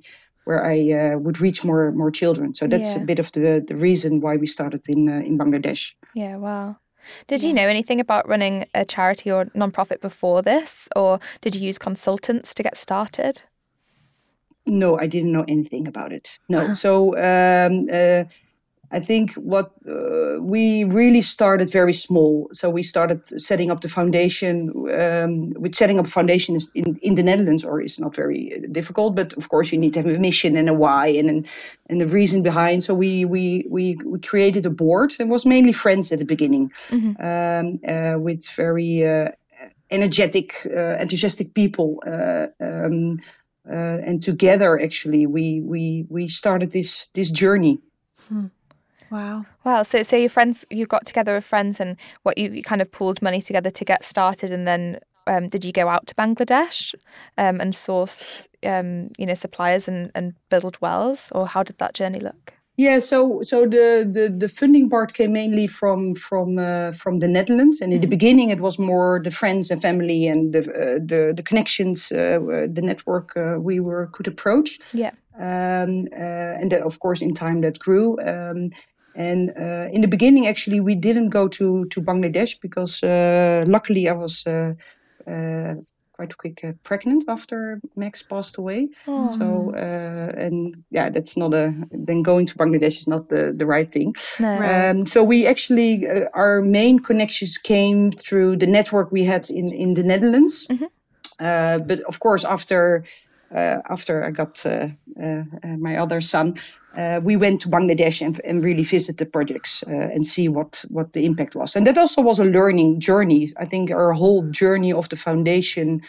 where 0.48 0.64
I 0.64 0.78
uh, 0.92 1.18
would 1.18 1.42
reach 1.42 1.62
more 1.62 1.92
more 1.92 2.10
children. 2.10 2.54
So 2.54 2.66
that's 2.66 2.94
yeah. 2.94 3.02
a 3.02 3.04
bit 3.04 3.18
of 3.18 3.30
the 3.32 3.62
the 3.68 3.76
reason 3.76 4.20
why 4.22 4.36
we 4.38 4.46
started 4.46 4.82
in 4.88 5.06
uh, 5.06 5.20
in 5.28 5.36
Bangladesh. 5.36 5.94
Yeah, 6.14 6.36
wow. 6.36 6.76
Did 7.26 7.42
yeah. 7.42 7.48
you 7.48 7.54
know 7.54 7.68
anything 7.68 8.00
about 8.00 8.26
running 8.26 8.64
a 8.72 8.84
charity 8.84 9.30
or 9.30 9.44
nonprofit 9.54 10.00
before 10.00 10.40
this, 10.42 10.88
or 10.96 11.20
did 11.42 11.54
you 11.54 11.68
use 11.68 11.78
consultants 11.78 12.54
to 12.54 12.62
get 12.62 12.78
started? 12.78 13.42
No, 14.66 14.98
I 14.98 15.06
didn't 15.06 15.32
know 15.32 15.44
anything 15.48 15.86
about 15.86 16.12
it. 16.12 16.38
No, 16.48 16.74
so 16.84 17.14
um, 17.16 17.88
uh, 17.92 18.24
I 18.90 19.00
think 19.00 19.34
what 19.34 19.70
uh, 19.86 20.40
we 20.40 20.84
really 20.84 21.22
started 21.22 21.70
very 21.70 21.92
small. 21.92 22.48
So 22.52 22.70
we 22.70 22.82
started 22.82 23.26
setting 23.26 23.70
up 23.70 23.80
the 23.80 23.88
foundation. 23.88 24.70
Um, 25.00 25.50
with 25.58 25.74
setting 25.74 25.98
up 25.98 26.06
a 26.06 26.10
foundation 26.10 26.58
in, 26.74 26.98
in 27.02 27.14
the 27.14 27.22
Netherlands, 27.22 27.64
or 27.64 27.82
is 27.82 27.98
not 27.98 28.14
very 28.14 28.62
difficult. 28.72 29.14
But 29.14 29.34
of 29.34 29.48
course, 29.48 29.72
you 29.72 29.78
need 29.78 29.92
to 29.94 30.02
have 30.02 30.16
a 30.16 30.18
mission 30.18 30.56
and 30.56 30.68
a 30.68 30.74
why 30.74 31.08
and 31.08 31.28
and, 31.28 31.48
and 31.90 32.00
the 32.00 32.06
reason 32.06 32.42
behind. 32.42 32.84
So 32.84 32.94
we 32.94 33.24
we 33.24 33.66
we 33.68 33.96
we 34.04 34.18
created 34.20 34.66
a 34.66 34.70
board. 34.70 35.14
It 35.18 35.28
was 35.28 35.44
mainly 35.44 35.72
friends 35.72 36.12
at 36.12 36.18
the 36.18 36.24
beginning, 36.24 36.72
mm-hmm. 36.88 37.12
um, 37.20 37.80
uh, 37.86 38.18
with 38.18 38.48
very 38.56 39.06
uh, 39.06 39.30
energetic, 39.90 40.66
uh, 40.66 40.96
enthusiastic 41.00 41.54
people. 41.54 42.02
Uh, 42.06 42.46
um, 42.60 43.20
uh, 43.70 43.98
and 44.06 44.22
together, 44.22 44.80
actually, 44.80 45.26
we 45.26 45.60
we 45.60 46.06
we 46.08 46.28
started 46.28 46.72
this 46.72 47.08
this 47.12 47.30
journey. 47.30 47.78
Hmm. 48.28 48.46
Wow. 49.10 49.46
Wow. 49.64 49.82
So, 49.82 50.02
so 50.02 50.16
your 50.16 50.28
friends, 50.28 50.66
you 50.70 50.86
got 50.86 51.06
together 51.06 51.34
with 51.34 51.44
friends 51.44 51.80
and 51.80 51.96
what 52.22 52.38
you, 52.38 52.50
you 52.50 52.62
kind 52.62 52.82
of 52.82 52.90
pooled 52.92 53.22
money 53.22 53.40
together 53.40 53.70
to 53.70 53.84
get 53.84 54.04
started. 54.04 54.50
And 54.50 54.66
then 54.66 54.98
um, 55.26 55.48
did 55.48 55.64
you 55.64 55.72
go 55.72 55.88
out 55.88 56.06
to 56.08 56.14
Bangladesh 56.14 56.94
um, 57.36 57.60
and 57.60 57.74
source, 57.74 58.48
um, 58.64 59.10
you 59.18 59.26
know, 59.26 59.34
suppliers 59.34 59.88
and, 59.88 60.10
and 60.14 60.34
build 60.50 60.78
wells? 60.80 61.30
Or 61.32 61.46
how 61.46 61.62
did 61.62 61.78
that 61.78 61.94
journey 61.94 62.20
look? 62.20 62.54
Yeah, 62.78 63.00
so 63.00 63.42
so 63.42 63.66
the, 63.66 64.08
the, 64.08 64.28
the 64.28 64.48
funding 64.48 64.88
part 64.88 65.12
came 65.12 65.32
mainly 65.32 65.66
from 65.66 66.14
from 66.14 66.58
uh, 66.58 66.92
from 66.92 67.18
the 67.18 67.26
Netherlands, 67.26 67.80
and 67.80 67.92
in 67.92 67.98
mm-hmm. 67.98 68.02
the 68.02 68.16
beginning 68.16 68.50
it 68.50 68.60
was 68.60 68.78
more 68.78 69.20
the 69.20 69.32
friends 69.32 69.72
and 69.72 69.82
family 69.82 70.28
and 70.28 70.52
the 70.52 70.60
uh, 70.60 71.00
the, 71.04 71.32
the 71.34 71.42
connections, 71.42 72.12
uh, 72.12 72.38
the 72.72 72.80
network 72.80 73.36
uh, 73.36 73.56
we 73.58 73.80
were 73.80 74.06
could 74.12 74.28
approach. 74.28 74.78
Yeah, 74.92 75.10
um, 75.40 76.06
uh, 76.12 76.60
and 76.60 76.70
that 76.70 76.82
of 76.82 77.00
course 77.00 77.20
in 77.20 77.34
time 77.34 77.62
that 77.62 77.80
grew. 77.80 78.16
Um, 78.20 78.70
and 79.14 79.50
uh, 79.50 79.88
in 79.92 80.00
the 80.00 80.08
beginning, 80.08 80.46
actually, 80.46 80.80
we 80.80 80.94
didn't 80.94 81.30
go 81.30 81.48
to 81.48 81.86
to 81.86 82.00
Bangladesh 82.00 82.60
because 82.60 83.02
luckily 83.66 84.08
I 84.08 84.12
was 84.12 84.46
quite 86.18 86.36
quick 86.36 86.64
uh, 86.64 86.72
pregnant 86.82 87.24
after 87.28 87.80
Max 87.94 88.22
passed 88.22 88.58
away. 88.58 88.88
Oh. 89.06 89.30
So 89.38 89.72
uh, 89.74 90.44
and 90.44 90.84
yeah, 90.90 91.10
that's 91.10 91.36
not 91.36 91.54
a 91.54 91.72
then 91.92 92.22
going 92.22 92.46
to 92.46 92.58
Bangladesh 92.58 92.98
is 92.98 93.06
not 93.06 93.28
the 93.28 93.54
the 93.56 93.66
right 93.66 93.90
thing. 93.90 94.14
No. 94.38 94.52
Um, 94.70 95.06
so 95.06 95.22
we 95.22 95.46
actually 95.46 96.06
uh, 96.06 96.28
our 96.34 96.60
main 96.62 96.98
connections 96.98 97.58
came 97.58 98.10
through 98.10 98.56
the 98.56 98.66
network 98.66 99.12
we 99.12 99.24
had 99.24 99.50
in 99.50 99.66
in 99.74 99.94
the 99.94 100.02
Netherlands. 100.02 100.66
Mm-hmm. 100.66 100.86
Uh, 101.40 101.78
but 101.86 102.00
of 102.08 102.18
course, 102.18 102.44
after 102.44 103.04
uh, 103.54 103.78
after 103.88 104.24
I 104.28 104.30
got 104.30 104.66
uh, 104.66 104.88
my 105.78 105.96
other 105.96 106.20
son, 106.20 106.54
uh, 106.98 107.20
we 107.22 107.36
went 107.36 107.60
to 107.60 107.68
Bangladesh 107.68 108.20
and, 108.20 108.40
and 108.44 108.64
really 108.64 108.82
visit 108.82 109.16
the 109.18 109.26
projects 109.26 109.84
uh, 109.86 110.14
and 110.14 110.26
see 110.26 110.48
what, 110.48 110.84
what 110.88 111.12
the 111.12 111.24
impact 111.24 111.54
was. 111.54 111.76
And 111.76 111.86
that 111.86 111.96
also 111.96 112.22
was 112.22 112.40
a 112.40 112.44
learning 112.44 113.00
journey. 113.00 113.52
I 113.56 113.64
think 113.66 113.90
our 113.90 114.12
whole 114.12 114.42
journey 114.50 114.92
of 114.92 115.08
the 115.08 115.16
foundation 115.16 116.02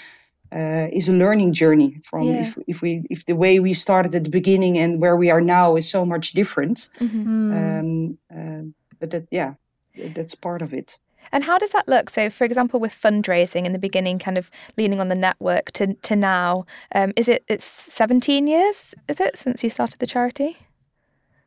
uh, 0.51 0.87
is 0.91 1.07
a 1.07 1.13
learning 1.13 1.53
journey 1.53 1.97
from 2.03 2.23
yeah. 2.23 2.41
if, 2.41 2.57
if 2.67 2.81
we 2.81 3.03
if 3.09 3.25
the 3.25 3.35
way 3.35 3.59
we 3.59 3.73
started 3.73 4.15
at 4.15 4.23
the 4.23 4.31
beginning 4.31 4.79
and 4.79 4.99
where 4.99 5.15
we 5.15 5.29
are 5.29 5.41
now 5.41 5.75
is 5.75 5.87
so 5.87 6.05
much 6.05 6.31
different. 6.31 6.89
Mm-hmm. 6.99 7.53
Um, 7.53 8.17
uh, 8.35 8.63
but 8.99 9.11
that 9.11 9.27
yeah, 9.31 9.53
that's 10.15 10.33
part 10.35 10.61
of 10.61 10.73
it. 10.73 10.97
And 11.31 11.43
how 11.43 11.59
does 11.59 11.69
that 11.71 11.87
look? 11.87 12.09
So, 12.09 12.31
for 12.31 12.45
example, 12.45 12.79
with 12.79 12.99
fundraising 12.99 13.65
in 13.65 13.73
the 13.73 13.79
beginning, 13.79 14.17
kind 14.17 14.37
of 14.37 14.49
leaning 14.75 14.99
on 14.99 15.09
the 15.09 15.15
network 15.15 15.71
to 15.73 15.93
to 15.93 16.15
now, 16.15 16.65
um, 16.95 17.13
is 17.15 17.27
it 17.27 17.43
it's 17.47 17.65
seventeen 17.65 18.47
years? 18.47 18.95
Is 19.07 19.19
it 19.19 19.37
since 19.37 19.63
you 19.63 19.69
started 19.69 19.99
the 19.99 20.07
charity? 20.07 20.57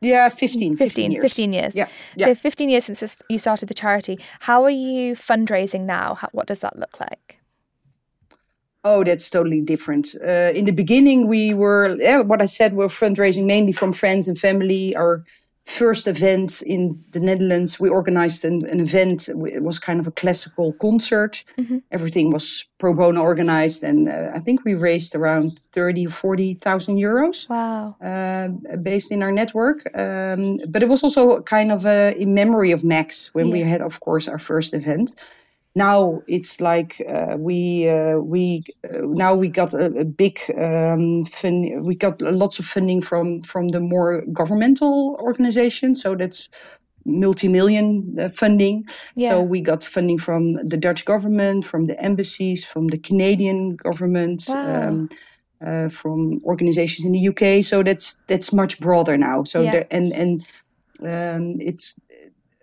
Yeah, 0.03 0.29
15, 0.29 0.77
15, 0.77 0.77
15 0.77 1.11
years. 1.11 1.21
15 1.21 1.53
years. 1.53 1.75
Yeah, 1.75 1.87
yeah. 2.15 2.27
So 2.27 2.35
15 2.35 2.69
years 2.69 2.85
since 2.85 3.23
you 3.29 3.37
started 3.37 3.67
the 3.67 3.73
charity. 3.73 4.19
How 4.41 4.63
are 4.63 4.69
you 4.69 5.15
fundraising 5.15 5.81
now? 5.81 6.15
How, 6.15 6.29
what 6.31 6.47
does 6.47 6.59
that 6.59 6.77
look 6.77 6.99
like? 6.99 7.39
Oh, 8.85 9.03
that's 9.03 9.29
totally 9.29 9.61
different. 9.61 10.13
Uh, 10.21 10.51
in 10.53 10.65
the 10.65 10.71
beginning, 10.71 11.27
we 11.27 11.53
were, 11.53 11.95
yeah, 11.99 12.19
what 12.19 12.41
I 12.41 12.47
said, 12.47 12.73
we're 12.73 12.87
fundraising 12.87 13.45
mainly 13.45 13.71
from 13.71 13.93
friends 13.93 14.27
and 14.27 14.37
family. 14.37 14.93
Our 14.95 15.23
first 15.65 16.07
event 16.07 16.61
in 16.61 17.03
the 17.11 17.19
Netherlands, 17.19 17.79
we 17.79 17.89
organized 17.89 18.43
an, 18.43 18.65
an 18.65 18.79
event. 18.79 19.29
It 19.29 19.63
was 19.63 19.79
kind 19.79 19.99
of 19.99 20.07
a 20.07 20.11
classical 20.11 20.73
concert. 20.73 21.43
Mm-hmm. 21.57 21.77
Everything 21.91 22.31
was 22.31 22.65
pro 22.79 22.93
bono 22.93 23.21
organized, 23.21 23.83
and 23.83 24.09
uh, 24.09 24.31
I 24.33 24.39
think 24.39 24.65
we 24.65 24.75
raised 24.75 25.15
around 25.15 25.59
30 25.71 26.07
or 26.07 26.09
40,000 26.09 26.97
euros. 26.97 27.49
Wow. 27.49 27.95
Uh, 28.01 28.75
based 28.77 29.11
in 29.11 29.23
our 29.23 29.31
network. 29.31 29.85
Um, 29.97 30.59
but 30.67 30.83
it 30.83 30.89
was 30.89 31.03
also 31.03 31.41
kind 31.41 31.71
of 31.71 31.85
a, 31.85 32.13
in 32.17 32.33
memory 32.33 32.71
of 32.71 32.83
Max 32.83 33.33
when 33.33 33.47
yeah. 33.47 33.53
we 33.53 33.61
had, 33.61 33.81
of 33.81 33.99
course, 33.99 34.27
our 34.27 34.39
first 34.39 34.73
event 34.73 35.15
now 35.75 36.21
it's 36.27 36.61
like 36.61 37.01
uh, 37.09 37.35
we 37.37 37.89
uh, 37.89 38.17
we 38.17 38.63
uh, 38.89 38.99
now 39.01 39.33
we 39.33 39.47
got 39.47 39.73
a, 39.73 39.85
a 39.85 40.05
big 40.05 40.39
um, 40.57 41.23
we 41.81 41.95
got 41.95 42.21
lots 42.21 42.59
of 42.59 42.65
funding 42.65 43.01
from 43.01 43.41
from 43.41 43.69
the 43.69 43.79
more 43.79 44.23
governmental 44.31 45.17
organizations 45.19 46.01
so 46.01 46.15
that's 46.15 46.49
multi-million 47.05 48.15
uh, 48.19 48.29
funding 48.29 48.85
yeah. 49.15 49.31
so 49.31 49.41
we 49.41 49.59
got 49.61 49.83
funding 49.83 50.17
from 50.17 50.53
the 50.65 50.77
dutch 50.77 51.05
government 51.05 51.65
from 51.65 51.87
the 51.87 51.99
embassies 52.01 52.63
from 52.63 52.87
the 52.87 52.97
canadian 52.97 53.75
government 53.75 54.45
wow. 54.47 54.87
um, 54.87 55.09
uh, 55.65 55.89
from 55.89 56.39
organizations 56.45 57.05
in 57.05 57.11
the 57.11 57.27
uk 57.27 57.63
so 57.63 57.83
that's 57.83 58.17
that's 58.27 58.53
much 58.53 58.79
broader 58.79 59.17
now 59.17 59.43
so 59.43 59.61
yeah. 59.61 59.71
there, 59.71 59.87
and 59.91 60.13
and 60.13 60.45
um, 61.01 61.59
it's 61.59 61.99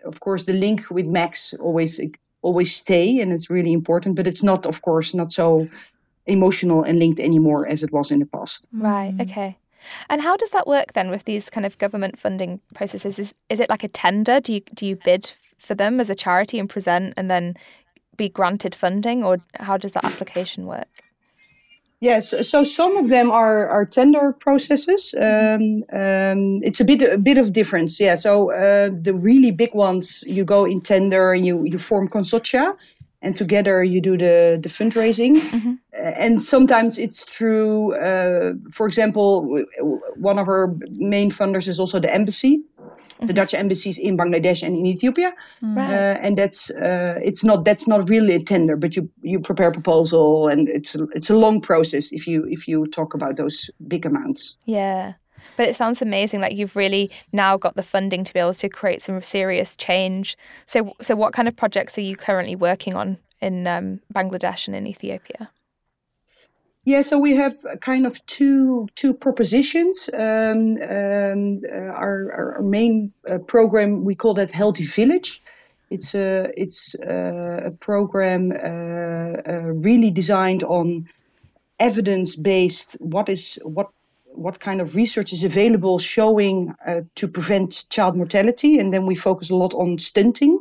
of 0.05 0.19
course 0.21 0.45
the 0.45 0.53
link 0.53 0.89
with 0.89 1.05
max 1.05 1.53
always 1.59 1.99
always 2.41 2.75
stay 2.75 3.19
and 3.19 3.31
it's 3.31 3.49
really 3.49 3.71
important 3.71 4.15
but 4.15 4.27
it's 4.27 4.43
not 4.43 4.65
of 4.65 4.81
course 4.81 5.13
not 5.13 5.31
so 5.31 5.67
emotional 6.25 6.83
and 6.83 6.99
linked 6.99 7.19
anymore 7.19 7.67
as 7.67 7.83
it 7.83 7.91
was 7.91 8.11
in 8.11 8.19
the 8.19 8.25
past. 8.25 8.67
Right 8.73 9.15
mm. 9.15 9.21
okay. 9.21 9.57
And 10.09 10.21
how 10.21 10.37
does 10.37 10.51
that 10.51 10.67
work 10.67 10.93
then 10.93 11.09
with 11.09 11.25
these 11.25 11.49
kind 11.49 11.65
of 11.65 11.77
government 11.79 12.19
funding 12.19 12.61
processes? 12.75 13.17
Is, 13.17 13.33
is 13.49 13.59
it 13.59 13.69
like 13.69 13.83
a 13.83 13.87
tender? 13.87 14.39
Do 14.39 14.53
you 14.53 14.61
do 14.75 14.85
you 14.85 14.95
bid 14.95 15.33
for 15.57 15.75
them 15.75 15.99
as 15.99 16.09
a 16.09 16.15
charity 16.15 16.59
and 16.59 16.69
present 16.69 17.13
and 17.17 17.29
then 17.29 17.55
be 18.17 18.29
granted 18.29 18.75
funding 18.75 19.23
or 19.23 19.37
how 19.59 19.77
does 19.77 19.93
that 19.93 20.03
application 20.03 20.65
work 20.65 21.03
Yes, 22.01 22.33
so 22.49 22.63
some 22.63 22.97
of 22.97 23.09
them 23.09 23.29
are, 23.29 23.69
are 23.69 23.85
tender 23.85 24.33
processes. 24.33 25.13
Um, 25.15 25.83
um, 25.93 26.57
it's 26.63 26.81
a 26.81 26.83
bit 26.83 27.03
a 27.03 27.17
bit 27.17 27.37
of 27.37 27.53
difference, 27.53 27.99
yeah. 27.99 28.15
So 28.15 28.51
uh, 28.51 28.89
the 28.91 29.13
really 29.13 29.51
big 29.51 29.75
ones, 29.75 30.23
you 30.25 30.43
go 30.43 30.65
in 30.65 30.81
tender 30.81 31.31
and 31.31 31.45
you 31.45 31.63
you 31.63 31.77
form 31.77 32.07
consortia, 32.07 32.75
and 33.21 33.35
together 33.35 33.83
you 33.83 34.01
do 34.01 34.17
the 34.17 34.59
the 34.59 34.69
fundraising. 34.69 35.35
Mm-hmm. 35.35 35.73
And 35.93 36.41
sometimes 36.41 36.97
it's 36.97 37.23
through, 37.23 37.93
uh, 37.93 38.53
for 38.71 38.87
example, 38.87 39.63
one 40.15 40.39
of 40.39 40.47
our 40.47 40.75
main 40.97 41.29
funders 41.29 41.67
is 41.67 41.79
also 41.79 41.99
the 41.99 42.11
embassy 42.11 42.63
the 43.21 43.27
mm-hmm. 43.27 43.35
Dutch 43.35 43.53
embassies 43.53 43.99
in 43.99 44.17
Bangladesh 44.17 44.63
and 44.63 44.75
in 44.75 44.85
Ethiopia. 44.85 45.31
Right. 45.61 45.89
Uh, 45.89 46.17
and 46.21 46.37
that's 46.37 46.71
uh, 46.71 47.19
it's 47.23 47.43
not 47.43 47.63
that's 47.63 47.87
not 47.87 48.09
really 48.09 48.33
a 48.33 48.43
tender, 48.43 48.75
but 48.75 48.95
you 48.95 49.09
you 49.21 49.39
prepare 49.39 49.69
a 49.69 49.71
proposal, 49.71 50.47
and 50.47 50.67
it's 50.67 50.95
a, 50.95 51.03
it's 51.13 51.29
a 51.29 51.37
long 51.37 51.61
process 51.61 52.11
if 52.11 52.27
you 52.27 52.45
if 52.49 52.67
you 52.67 52.87
talk 52.87 53.13
about 53.13 53.37
those 53.37 53.69
big 53.87 54.05
amounts. 54.05 54.57
Yeah. 54.65 55.13
But 55.57 55.69
it 55.69 55.75
sounds 55.75 56.01
amazing. 56.01 56.39
Like 56.41 56.55
you've 56.55 56.75
really 56.75 57.11
now 57.31 57.57
got 57.57 57.75
the 57.75 57.83
funding 57.83 58.23
to 58.23 58.33
be 58.33 58.39
able 58.39 58.53
to 58.53 58.69
create 58.69 59.01
some 59.01 59.21
serious 59.21 59.75
change. 59.75 60.37
So, 60.65 60.93
so 61.01 61.15
what 61.15 61.33
kind 61.33 61.47
of 61.47 61.55
projects 61.55 61.97
are 61.97 62.01
you 62.01 62.15
currently 62.15 62.55
working 62.55 62.93
on 62.93 63.17
in 63.41 63.65
um, 63.65 64.01
Bangladesh 64.13 64.67
and 64.67 64.75
in 64.75 64.85
Ethiopia? 64.85 65.49
Yeah, 66.83 67.03
so 67.03 67.19
we 67.19 67.35
have 67.35 67.55
kind 67.81 68.07
of 68.07 68.25
two 68.25 68.87
two 68.95 69.13
propositions. 69.13 70.09
Um, 70.13 70.81
um, 70.81 71.61
uh, 71.71 71.93
our, 71.93 72.55
our 72.57 72.61
main 72.63 73.13
uh, 73.29 73.37
program 73.37 74.03
we 74.03 74.15
call 74.15 74.33
that 74.33 74.51
Healthy 74.51 74.85
Village. 74.85 75.43
It's 75.91 76.15
a 76.15 76.51
it's 76.57 76.95
a, 76.95 77.65
a 77.65 77.71
program 77.71 78.51
uh, 78.51 78.55
uh 78.55 79.73
really 79.75 80.09
designed 80.09 80.63
on 80.63 81.07
evidence 81.79 82.35
based. 82.35 82.97
What 82.99 83.29
is 83.29 83.59
what 83.63 83.89
what 84.33 84.59
kind 84.59 84.81
of 84.81 84.95
research 84.95 85.33
is 85.33 85.43
available 85.43 85.99
showing 85.99 86.73
uh, 86.87 87.01
to 87.15 87.27
prevent 87.27 87.85
child 87.89 88.15
mortality, 88.15 88.79
and 88.79 88.91
then 88.91 89.05
we 89.05 89.13
focus 89.13 89.51
a 89.51 89.55
lot 89.55 89.75
on 89.75 89.99
stunting, 89.99 90.59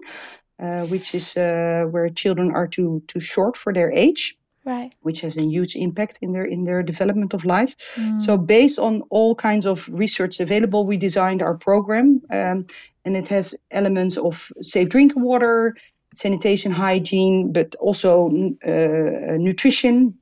uh, 0.59 0.83
which 0.87 1.15
is 1.15 1.35
where 1.35 2.11
children 2.11 2.51
are 2.51 2.69
too 2.69 3.03
too 3.07 3.21
short 3.21 3.57
for 3.57 3.73
their 3.73 3.91
age 3.93 4.37
right 4.65 4.95
which 5.01 5.21
has 5.21 5.37
a 5.39 5.43
huge 5.43 5.75
impact 5.77 6.19
in 6.21 6.33
their 6.33 6.45
in 6.45 6.65
their 6.65 6.83
development 6.83 7.33
of 7.35 7.45
life 7.45 7.77
mm. 7.95 8.21
so 8.21 8.37
based 8.37 8.79
on 8.79 9.03
all 9.11 9.35
kinds 9.35 9.67
of 9.67 9.89
research 9.93 10.41
available 10.41 10.87
we 10.87 10.97
designed 10.97 11.43
our 11.43 11.57
program 11.57 12.21
um, 12.31 12.67
and 13.05 13.17
it 13.17 13.29
has 13.29 13.55
elements 13.71 14.17
of 14.17 14.53
safe 14.61 14.89
drinking 14.89 15.23
water 15.23 15.75
sanitation 16.15 16.73
hygiene 16.73 17.53
but 17.53 17.75
also 17.77 18.31
uh, 18.67 19.37
nutrition 19.39 20.15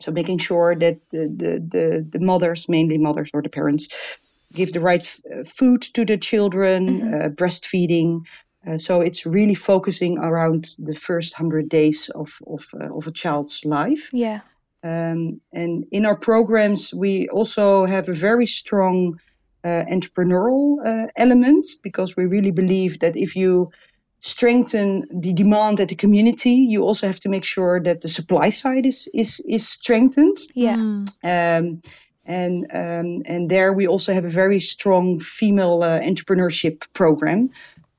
so 0.00 0.10
making 0.10 0.38
sure 0.38 0.74
that 0.74 0.98
the, 1.10 1.28
the, 1.28 1.60
the, 1.60 2.06
the, 2.10 2.18
mothers 2.18 2.68
mainly 2.68 2.98
mothers 2.98 3.30
or 3.32 3.40
the 3.40 3.48
parents 3.48 3.88
give 4.52 4.72
the 4.72 4.80
right 4.80 5.02
f- 5.02 5.46
food 5.46 5.80
to 5.80 6.04
the 6.04 6.18
children 6.18 7.00
mm-hmm. 7.00 7.14
uh, 7.14 7.28
breastfeeding 7.28 8.20
uh, 8.66 8.78
so 8.78 9.00
it's 9.00 9.26
really 9.26 9.54
focusing 9.54 10.18
around 10.18 10.76
the 10.78 10.94
first 10.94 11.34
hundred 11.34 11.68
days 11.68 12.10
of 12.14 12.38
of, 12.46 12.68
uh, 12.80 12.96
of 12.96 13.06
a 13.06 13.12
child's 13.12 13.64
life. 13.64 14.10
Yeah. 14.12 14.40
Um, 14.84 15.40
and 15.52 15.84
in 15.90 16.06
our 16.06 16.16
programs, 16.16 16.92
we 16.92 17.28
also 17.28 17.86
have 17.86 18.08
a 18.08 18.12
very 18.12 18.46
strong 18.46 19.20
uh, 19.64 19.84
entrepreneurial 19.88 20.76
uh, 20.84 21.06
element 21.16 21.64
because 21.82 22.16
we 22.16 22.26
really 22.26 22.50
believe 22.50 22.98
that 22.98 23.16
if 23.16 23.36
you 23.36 23.70
strengthen 24.20 25.06
the 25.12 25.32
demand 25.32 25.80
at 25.80 25.88
the 25.88 25.96
community, 25.96 26.54
you 26.54 26.82
also 26.82 27.06
have 27.06 27.20
to 27.20 27.28
make 27.28 27.44
sure 27.44 27.80
that 27.80 28.00
the 28.00 28.08
supply 28.08 28.50
side 28.50 28.86
is 28.86 29.08
is 29.12 29.40
is 29.48 29.68
strengthened. 29.68 30.38
Yeah. 30.54 30.76
Mm. 30.76 31.06
Um, 31.24 31.82
and 32.24 32.66
um, 32.72 33.22
and 33.26 33.50
there 33.50 33.72
we 33.72 33.88
also 33.88 34.12
have 34.12 34.24
a 34.24 34.30
very 34.30 34.60
strong 34.60 35.20
female 35.20 35.82
uh, 35.82 36.00
entrepreneurship 36.00 36.84
program 36.92 37.50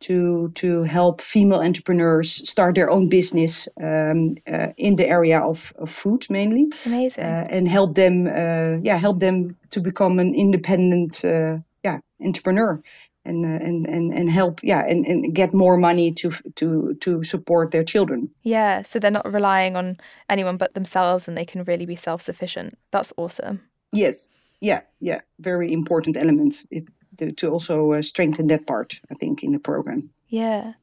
to 0.03 0.51
to 0.55 0.83
help 0.83 1.21
female 1.21 1.61
entrepreneurs 1.61 2.49
start 2.49 2.75
their 2.75 2.89
own 2.89 3.09
business 3.09 3.67
um, 3.81 4.35
uh, 4.47 4.67
in 4.77 4.95
the 4.95 5.07
area 5.07 5.39
of, 5.39 5.73
of 5.77 5.89
food 5.89 6.25
mainly. 6.29 6.71
Amazing. 6.85 7.23
Uh, 7.23 7.47
and 7.49 7.67
help 7.67 7.95
them, 7.95 8.27
uh, 8.27 8.79
yeah, 8.83 8.97
help 8.97 9.19
them 9.19 9.55
to 9.69 9.81
become 9.81 10.19
an 10.19 10.35
independent, 10.35 11.23
uh, 11.25 11.57
yeah, 11.83 11.99
entrepreneur. 12.19 12.81
and 13.25 13.45
uh, 13.45 13.65
and 13.67 13.87
and 13.87 14.13
and 14.13 14.29
help 14.29 14.59
yeah 14.63 14.85
and, 14.85 15.07
and 15.07 15.33
get 15.33 15.53
more 15.53 15.77
money 15.77 16.11
to 16.11 16.29
to 16.55 16.93
to 16.99 17.23
support 17.23 17.71
their 17.71 17.83
children 17.83 18.29
yeah 18.43 18.83
so 18.83 18.99
they're 18.99 19.11
not 19.11 19.33
relying 19.33 19.77
on 19.77 19.97
anyone 20.27 20.57
but 20.57 20.73
themselves 20.73 21.27
and 21.27 21.37
they 21.37 21.45
can 21.45 21.63
really 21.63 21.85
be 21.85 21.95
self-sufficient 21.95 22.77
that's 22.91 23.13
awesome 23.15 23.59
yes 23.93 24.29
yeah 24.59 24.81
yeah 24.99 25.21
very 25.39 25.71
important 25.71 26.17
elements 26.17 26.67
it, 26.69 26.83
to, 27.17 27.31
to 27.31 27.49
also 27.49 27.93
uh, 27.93 28.01
strengthen 28.01 28.47
that 28.47 28.65
part 28.65 29.01
i 29.11 29.13
think 29.13 29.43
in 29.43 29.51
the 29.51 29.59
program 29.59 30.09
yeah 30.27 30.73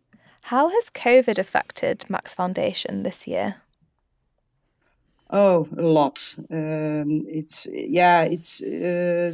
how 0.45 0.69
has 0.69 0.91
covid 0.91 1.39
affected 1.39 2.05
max 2.09 2.35
foundation 2.35 3.03
this 3.03 3.27
year 3.27 3.57
Oh, 5.33 5.69
a 5.79 5.83
lot. 5.83 6.35
Um, 6.51 7.25
it's 7.29 7.67
yeah. 7.73 8.23
It's 8.23 8.61
uh, 8.61 9.33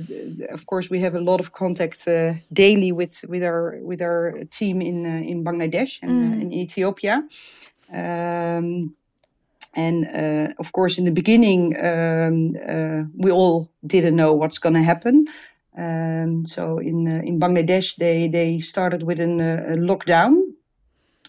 of 0.52 0.66
course 0.66 0.90
we 0.90 1.00
have 1.00 1.14
a 1.14 1.20
lot 1.20 1.40
of 1.40 1.52
contact 1.52 2.06
uh, 2.06 2.34
daily 2.52 2.92
with 2.92 3.24
with 3.28 3.42
our 3.42 3.78
with 3.80 4.02
our 4.02 4.44
team 4.50 4.82
in 4.82 5.06
uh, 5.06 5.22
in 5.24 5.42
Bangladesh 5.42 5.98
and 6.02 6.10
uh, 6.10 6.36
mm. 6.36 6.42
in 6.42 6.52
Ethiopia. 6.52 7.24
Um, 7.90 8.94
and 9.72 10.06
uh, 10.06 10.52
of 10.58 10.72
course, 10.72 10.98
in 10.98 11.04
the 11.04 11.10
beginning, 11.10 11.76
um, 11.78 12.56
uh, 12.68 13.04
we 13.16 13.30
all 13.30 13.70
didn't 13.86 14.16
know 14.16 14.34
what's 14.34 14.58
going 14.58 14.74
to 14.74 14.82
happen. 14.82 15.26
Um, 15.76 16.46
so 16.46 16.78
in 16.78 17.06
in 17.06 17.38
Bangladesh, 17.38 17.96
they 17.96 18.28
they 18.28 18.60
started 18.60 19.02
with 19.02 19.20
an, 19.20 19.40
a 19.40 19.76
lockdown, 19.76 20.54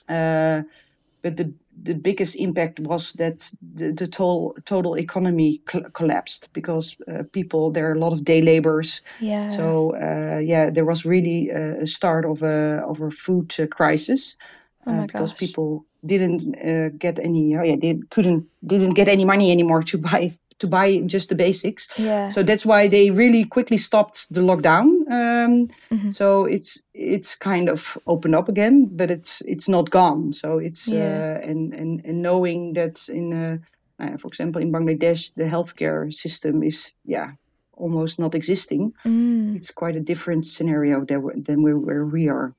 but 0.07 1.37
the 1.37 1.53
the 1.83 1.93
biggest 1.93 2.35
impact 2.35 2.79
was 2.79 3.13
that 3.13 3.51
the, 3.61 3.91
the 3.91 4.07
total 4.07 4.55
total 4.65 4.95
economy 4.97 5.61
collapsed 5.93 6.49
because 6.53 6.97
uh, 7.07 7.23
people 7.31 7.71
there 7.71 7.89
are 7.89 7.93
a 7.93 7.99
lot 7.99 8.13
of 8.13 8.23
day 8.23 8.41
laborers. 8.41 9.01
Yeah. 9.19 9.49
So 9.49 9.95
uh, 9.95 10.39
yeah, 10.39 10.69
there 10.69 10.85
was 10.85 11.05
really 11.05 11.49
a 11.49 11.85
start 11.85 12.25
of 12.25 12.41
a 12.41 12.83
of 12.87 13.01
a 13.01 13.11
food 13.11 13.53
uh, 13.59 13.67
crisis 13.67 14.37
oh 14.85 15.01
because 15.01 15.33
people 15.33 15.85
didn't 16.07 16.55
uh, 16.65 16.89
get 16.97 17.19
any. 17.19 17.55
Oh 17.55 17.63
yeah, 17.63 17.75
they 17.79 17.99
couldn't 18.09 18.45
didn't 18.65 18.95
get 18.95 19.07
any 19.07 19.25
money 19.25 19.51
anymore 19.51 19.83
to 19.83 19.97
buy 19.97 20.31
to 20.59 20.67
buy 20.67 21.01
just 21.05 21.29
the 21.29 21.35
basics. 21.35 21.87
Yeah. 21.99 22.29
So 22.29 22.43
that's 22.43 22.65
why 22.65 22.87
they 22.87 23.11
really 23.11 23.43
quickly 23.45 23.77
stopped 23.77 24.33
the 24.33 24.41
lockdown. 24.41 24.85
Um, 25.09 25.67
mm-hmm. 25.91 26.11
So 26.11 26.45
it's 26.45 26.83
it's 26.93 27.35
kind 27.35 27.69
of 27.69 27.97
opened 28.07 28.35
up 28.35 28.49
again, 28.49 28.89
but 28.91 29.11
it's 29.11 29.41
it's 29.41 29.69
not 29.69 29.89
gone. 29.89 30.33
So 30.33 30.57
it's 30.57 30.87
yeah. 30.87 31.39
uh, 31.43 31.47
and, 31.47 31.73
and 31.73 32.01
and 32.05 32.21
knowing 32.21 32.73
that 32.73 33.07
in 33.09 33.33
uh, 33.33 33.57
uh, 33.99 34.17
for 34.17 34.27
example 34.27 34.61
in 34.61 34.71
Bangladesh 34.71 35.33
the 35.35 35.43
healthcare 35.43 36.11
system 36.13 36.63
is 36.63 36.93
yeah 37.05 37.31
almost 37.73 38.19
not 38.19 38.33
existing. 38.33 38.93
Mm. 39.05 39.55
It's 39.55 39.71
quite 39.71 39.95
a 39.95 39.99
different 39.99 40.45
scenario 40.45 41.05
than 41.05 41.43
than 41.43 41.61
where, 41.61 41.77
where 41.77 42.05
we 42.05 42.27
are. 42.27 42.53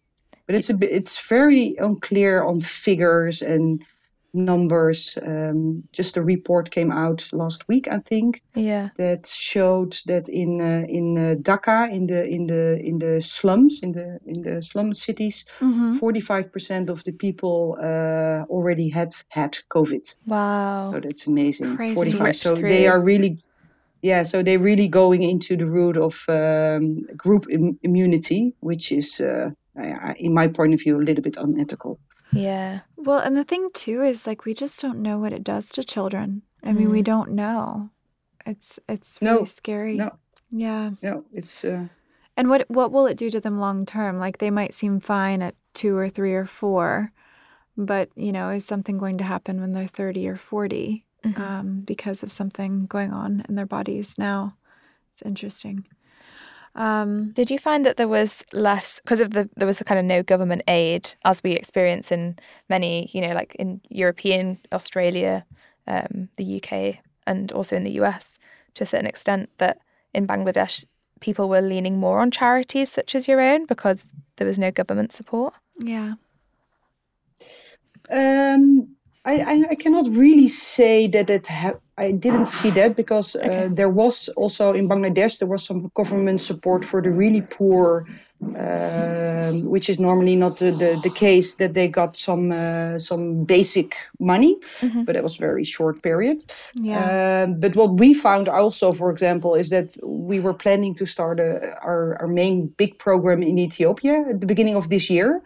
But 0.49 0.57
it's 0.57 0.71
a 0.71 0.75
bit, 0.75 0.91
it's 0.91 1.21
very 1.21 1.77
unclear 1.79 2.43
on 2.43 2.61
figures 2.61 3.43
and 3.43 3.85
numbers. 4.33 5.19
Um, 5.23 5.77
just 5.93 6.17
a 6.17 6.23
report 6.23 6.71
came 6.71 6.91
out 6.91 7.29
last 7.33 7.69
week, 7.69 7.87
I 7.91 7.99
think. 7.99 8.43
Yeah. 8.55 8.89
That 8.97 9.27
showed 9.27 9.99
that 10.07 10.29
in 10.29 10.61
uh, 10.61 10.87
in 10.89 11.19
uh, 11.19 11.35
Dhaka, 11.37 11.93
in 11.93 12.07
the 12.07 12.27
in 12.27 12.47
the 12.47 12.81
in 12.81 12.99
the 12.99 13.21
slums, 13.21 13.83
in 13.83 13.93
the 13.93 14.19
in 14.27 14.43
the 14.43 14.63
slum 14.63 14.95
cities, 14.95 15.45
mm-hmm. 15.61 15.97
45 15.97 16.53
percent 16.53 16.91
of 16.91 17.05
the 17.05 17.13
people 17.13 17.77
uh, 17.81 18.45
already 18.49 18.89
had 18.89 19.13
had 19.29 19.59
COVID. 19.69 20.17
Wow. 20.27 20.93
So 20.93 21.01
that's 21.01 21.27
amazing. 21.27 21.77
Crazy. 21.77 21.95
45. 21.95 22.37
So 22.37 22.57
through. 22.57 22.69
they 22.69 22.89
are 22.89 23.03
really. 23.03 23.39
Yeah, 24.01 24.23
so 24.23 24.45
they're 24.45 24.61
really 24.61 24.87
going 24.87 25.25
into 25.25 25.57
the 25.57 25.67
route 25.67 25.97
of 25.97 26.25
um, 26.29 27.03
group 27.17 27.47
Im- 27.51 27.81
immunity, 27.83 28.55
which 28.61 28.93
is, 28.93 29.21
uh, 29.21 29.51
in 30.19 30.35
my 30.35 30.49
point 30.49 30.75
of 30.75 30.81
view, 30.81 30.97
a 30.97 31.03
little 31.03 31.23
bit 31.23 31.37
unethical. 31.37 31.99
Yeah. 32.33 32.81
Well, 32.97 33.19
and 33.19 33.37
the 33.37 33.45
thing 33.45 33.71
too 33.73 34.03
is 34.03 34.27
like 34.27 34.45
we 34.45 34.55
just 34.55 34.81
don't 34.83 35.03
know 35.03 35.19
what 35.19 35.33
it 35.33 35.45
does 35.45 35.71
to 35.73 35.85
children. 35.85 36.43
I 36.65 36.73
mean, 36.73 36.91
we 36.91 37.01
mm. 37.01 37.05
don't 37.05 37.31
know. 37.33 37.91
It's 38.45 38.79
it's 38.89 39.19
really 39.23 39.41
no, 39.41 39.45
scary. 39.45 39.97
No. 39.97 40.11
Yeah. 40.51 40.91
No, 41.03 41.25
it's 41.33 41.65
uh 41.65 41.87
And 42.37 42.49
what 42.49 42.69
what 42.69 42.93
will 42.93 43.07
it 43.07 43.17
do 43.17 43.31
to 43.31 43.41
them 43.41 43.59
long 43.59 43.87
term? 43.87 44.19
Like 44.19 44.39
they 44.39 44.51
might 44.51 44.75
seem 44.75 45.01
fine 45.01 45.43
at 45.43 45.55
2 45.75 45.97
or 45.97 46.09
3 46.09 46.35
or 46.35 46.45
4, 46.45 47.13
but 47.77 48.11
you 48.17 48.33
know, 48.33 48.51
is 48.51 48.65
something 48.65 48.99
going 48.99 49.19
to 49.19 49.25
happen 49.25 49.61
when 49.61 49.73
they're 49.73 49.87
30 49.87 50.29
or 50.29 50.37
40 50.37 51.05
mm-hmm. 51.25 51.41
um, 51.41 51.81
because 51.87 52.23
of 52.23 52.33
something 52.33 52.87
going 52.87 53.13
on 53.13 53.45
in 53.49 53.55
their 53.55 53.67
bodies 53.67 54.19
now? 54.19 54.57
It's 55.11 55.23
interesting. 55.23 55.87
Um, 56.75 57.33
Did 57.33 57.51
you 57.51 57.59
find 57.59 57.85
that 57.85 57.97
there 57.97 58.09
was 58.09 58.45
less 58.53 59.01
because 59.03 59.21
of 59.21 59.31
the 59.31 59.49
there 59.57 59.67
was 59.67 59.81
a 59.81 59.85
kind 59.85 59.99
of 59.99 60.05
no 60.05 60.23
government 60.23 60.63
aid 60.69 61.15
as 61.25 61.43
we 61.43 61.53
experience 61.53 62.13
in 62.13 62.39
many 62.69 63.11
you 63.13 63.21
know 63.21 63.35
like 63.35 63.55
in 63.57 63.81
European 63.89 64.59
Australia, 64.73 65.45
um, 65.87 66.29
the 66.37 66.63
UK, 66.63 66.99
and 67.27 67.53
also 67.53 67.77
in 67.77 67.85
the 67.85 67.99
US 68.03 68.39
to 68.75 68.85
a 68.85 68.87
certain 68.87 69.07
extent 69.07 69.51
that 69.59 69.79
in 70.15 70.27
Bangladesh 70.27 70.85
people 71.21 71.49
were 71.49 71.61
leaning 71.61 71.99
more 71.99 72.21
on 72.21 72.31
charities 72.31 72.91
such 72.91 73.15
as 73.15 73.27
your 73.27 73.41
own 73.41 73.67
because 73.67 74.07
there 74.37 74.47
was 74.47 74.59
no 74.59 74.71
government 74.71 75.13
support. 75.13 75.55
Yeah. 75.81 76.15
Um, 78.11 78.97
I, 79.25 79.65
I, 79.71 79.75
cannot 79.75 80.09
really 80.09 80.49
say 80.49 81.07
that 81.09 81.29
it 81.29 81.47
ha- 81.49 81.81
I 81.99 82.13
didn't 82.13 82.47
see 82.47 82.71
that 82.71 82.97
because 82.97 83.37
uh, 83.37 83.41
okay. 83.41 83.69
there 83.71 83.91
was 83.91 84.29
also 84.37 84.73
in 84.73 84.89
Bangladesh 84.89 85.39
there 85.39 85.49
was 85.49 85.65
some 85.65 85.91
government 85.95 86.41
support 86.41 86.85
for 86.85 87.03
the 87.03 87.11
really 87.11 87.43
poor, 87.43 88.07
uh, 88.57 89.51
which 89.53 89.91
is 89.91 89.99
normally 89.99 90.37
not 90.37 90.59
the, 90.59 90.71
the, 90.71 91.01
the, 91.03 91.11
case 91.11 91.57
that 91.57 91.75
they 91.75 91.89
got 91.89 92.17
some 92.17 92.53
uh, 92.53 92.99
some 92.99 93.45
basic 93.45 93.97
money, 94.21 94.57
mm-hmm. 94.81 95.03
but 95.03 95.17
it 95.17 95.23
was 95.23 95.37
very 95.37 95.65
short 95.65 96.03
period. 96.03 96.45
Yeah. 96.75 97.45
Um, 97.45 97.61
but 97.61 97.75
what 97.75 97.95
we 97.95 98.15
found 98.15 98.49
also, 98.49 98.93
for 98.93 99.11
example, 99.11 99.57
is 99.57 99.69
that 99.71 99.97
we 100.05 100.41
were 100.41 100.55
planning 100.55 100.95
to 100.95 101.07
start 101.07 101.41
a, 101.41 101.77
our 101.83 102.17
our 102.21 102.29
main 102.29 102.69
big 102.77 102.99
program 102.99 103.43
in 103.43 103.59
Ethiopia 103.59 104.25
at 104.31 104.41
the 104.41 104.47
beginning 104.47 104.77
of 104.77 104.89
this 104.89 105.11
year 105.11 105.43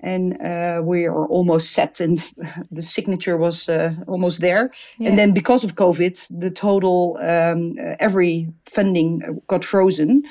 and 0.00 0.40
uh, 0.40 0.80
we 0.82 1.06
are 1.06 1.26
almost 1.26 1.72
set 1.72 2.00
and 2.00 2.18
the 2.70 2.82
signature 2.82 3.36
was 3.36 3.68
uh, 3.68 3.94
almost 4.06 4.40
there 4.40 4.70
yeah. 4.98 5.08
and 5.08 5.18
then 5.18 5.32
because 5.32 5.64
of 5.64 5.74
covid 5.74 6.26
the 6.30 6.50
total 6.50 7.16
um, 7.20 7.76
uh, 7.78 7.96
every 7.98 8.48
funding 8.64 9.40
got 9.46 9.64
frozen 9.64 10.22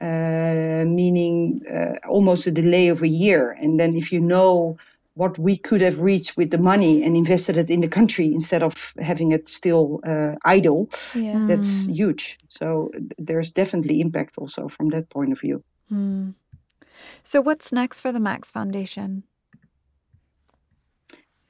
uh, 0.00 0.84
meaning 0.86 1.60
uh, 1.72 1.94
almost 2.08 2.46
a 2.46 2.50
delay 2.50 2.88
of 2.88 3.02
a 3.02 3.08
year 3.08 3.56
and 3.60 3.80
then 3.80 3.96
if 3.96 4.12
you 4.12 4.20
know 4.20 4.76
what 5.14 5.36
we 5.36 5.56
could 5.56 5.80
have 5.80 5.98
reached 5.98 6.36
with 6.36 6.50
the 6.52 6.58
money 6.58 7.02
and 7.02 7.16
invested 7.16 7.56
it 7.56 7.68
in 7.68 7.80
the 7.80 7.88
country 7.88 8.32
instead 8.32 8.62
of 8.62 8.94
having 9.00 9.32
it 9.32 9.48
still 9.48 10.00
uh, 10.06 10.36
idle 10.44 10.88
yeah. 11.16 11.44
that's 11.48 11.82
mm. 11.82 11.94
huge 11.96 12.38
so 12.46 12.90
there's 13.18 13.50
definitely 13.50 14.00
impact 14.00 14.38
also 14.38 14.68
from 14.68 14.90
that 14.90 15.10
point 15.10 15.32
of 15.32 15.40
view 15.40 15.64
mm. 15.90 16.32
So, 17.22 17.40
what's 17.40 17.72
next 17.72 18.00
for 18.00 18.12
the 18.12 18.20
Max 18.20 18.50
Foundation? 18.50 19.24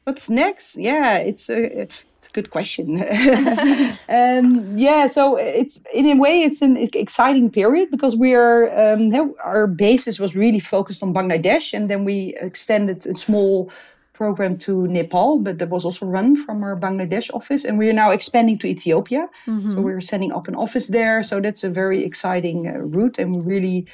What's 0.05 0.31
next? 0.31 0.77
Yeah, 0.77 1.19
it's 1.19 1.51
a, 1.51 1.83
it's 1.83 2.29
a 2.29 2.33
good 2.33 2.51
question. 2.51 2.99
um, 4.09 4.77
yeah, 4.77 5.07
so 5.07 5.37
it's 5.37 5.83
in 5.93 6.07
a 6.07 6.17
way 6.17 6.43
it's 6.43 6.63
an 6.63 6.77
exciting 6.79 7.51
period 7.51 7.91
because 7.91 8.17
we 8.17 8.35
are 8.35 8.95
um, 8.95 9.35
our 9.45 9.67
basis 9.67 10.19
was 10.19 10.35
really 10.35 10.61
focused 10.61 11.03
on 11.03 11.13
Bangladesh, 11.13 11.75
and 11.75 11.91
then 11.91 12.05
we 12.05 12.35
extended 12.41 13.07
a 13.07 13.15
small 13.15 13.71
program 14.19 14.59
to 14.59 14.89
Nepal, 14.89 15.39
but 15.39 15.59
that 15.59 15.69
was 15.69 15.85
also 15.85 16.05
run 16.05 16.35
from 16.35 16.65
our 16.65 16.77
Bangladesh 16.77 17.33
office, 17.33 17.65
and 17.65 17.79
we 17.79 17.89
are 17.89 17.99
now 18.05 18.11
expanding 18.11 18.59
to 18.59 18.67
Ethiopia. 18.67 19.29
Mm-hmm. 19.47 19.73
So 19.73 19.81
we're 19.81 20.01
setting 20.01 20.33
up 20.33 20.49
an 20.49 20.57
office 20.57 20.89
there. 20.89 21.23
So 21.23 21.41
that's 21.41 21.63
a 21.63 21.71
very 21.71 22.03
exciting 22.03 22.67
uh, 22.67 22.79
route, 22.97 23.19
and 23.19 23.29
we 23.37 23.41
really 23.55 23.87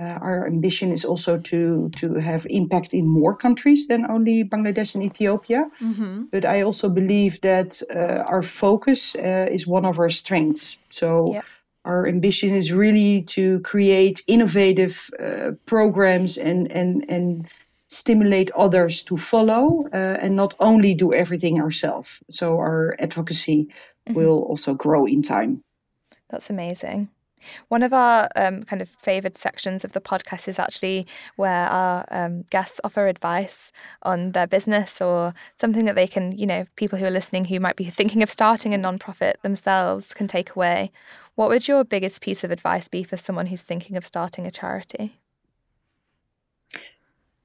uh, 0.00 0.18
our 0.20 0.46
ambition 0.46 0.92
is 0.92 1.04
also 1.04 1.38
to 1.38 1.90
to 2.00 2.14
have 2.14 2.46
impact 2.50 2.94
in 2.94 3.06
more 3.06 3.36
countries 3.36 3.88
than 3.88 4.10
only 4.10 4.44
Bangladesh 4.44 4.94
and 4.94 5.04
Ethiopia. 5.04 5.70
Mm-hmm. 5.80 6.24
But 6.30 6.44
I 6.44 6.62
also 6.62 6.88
believe 6.88 7.40
that 7.40 7.82
uh, 7.94 8.22
our 8.32 8.42
focus 8.42 9.16
uh, 9.16 9.46
is 9.50 9.66
one 9.66 9.88
of 9.88 9.98
our 9.98 10.10
strengths. 10.10 10.76
So. 10.90 11.32
Yeah. 11.32 11.42
Our 11.84 12.06
ambition 12.06 12.54
is 12.54 12.70
really 12.70 13.22
to 13.22 13.60
create 13.60 14.22
innovative 14.26 15.10
uh, 15.18 15.52
programs 15.64 16.36
and, 16.36 16.70
and, 16.70 17.04
and 17.08 17.48
stimulate 17.88 18.50
others 18.50 19.02
to 19.04 19.16
follow 19.16 19.88
uh, 19.94 20.18
and 20.20 20.36
not 20.36 20.54
only 20.60 20.94
do 20.94 21.14
everything 21.14 21.58
ourselves. 21.58 22.20
So 22.30 22.58
our 22.58 22.94
advocacy 22.98 23.68
mm-hmm. 24.06 24.14
will 24.14 24.42
also 24.42 24.74
grow 24.74 25.06
in 25.06 25.22
time. 25.22 25.62
That's 26.30 26.50
amazing. 26.50 27.08
One 27.68 27.82
of 27.82 27.92
our 27.92 28.28
um, 28.36 28.62
kind 28.64 28.82
of 28.82 28.88
favoured 28.88 29.38
sections 29.38 29.84
of 29.84 29.92
the 29.92 30.00
podcast 30.00 30.48
is 30.48 30.58
actually 30.58 31.06
where 31.36 31.68
our 31.68 32.04
um, 32.10 32.42
guests 32.50 32.80
offer 32.84 33.06
advice 33.06 33.72
on 34.02 34.32
their 34.32 34.46
business 34.46 35.00
or 35.00 35.34
something 35.56 35.84
that 35.84 35.94
they 35.94 36.06
can, 36.06 36.32
you 36.36 36.46
know, 36.46 36.66
people 36.76 36.98
who 36.98 37.04
are 37.04 37.10
listening 37.10 37.46
who 37.46 37.60
might 37.60 37.76
be 37.76 37.84
thinking 37.84 38.22
of 38.22 38.30
starting 38.30 38.74
a 38.74 38.78
nonprofit 38.78 39.34
themselves 39.42 40.14
can 40.14 40.26
take 40.26 40.54
away. 40.54 40.90
What 41.34 41.48
would 41.48 41.68
your 41.68 41.84
biggest 41.84 42.20
piece 42.20 42.42
of 42.42 42.50
advice 42.50 42.88
be 42.88 43.04
for 43.04 43.16
someone 43.16 43.46
who's 43.46 43.62
thinking 43.62 43.96
of 43.96 44.04
starting 44.04 44.46
a 44.46 44.50
charity? 44.50 45.20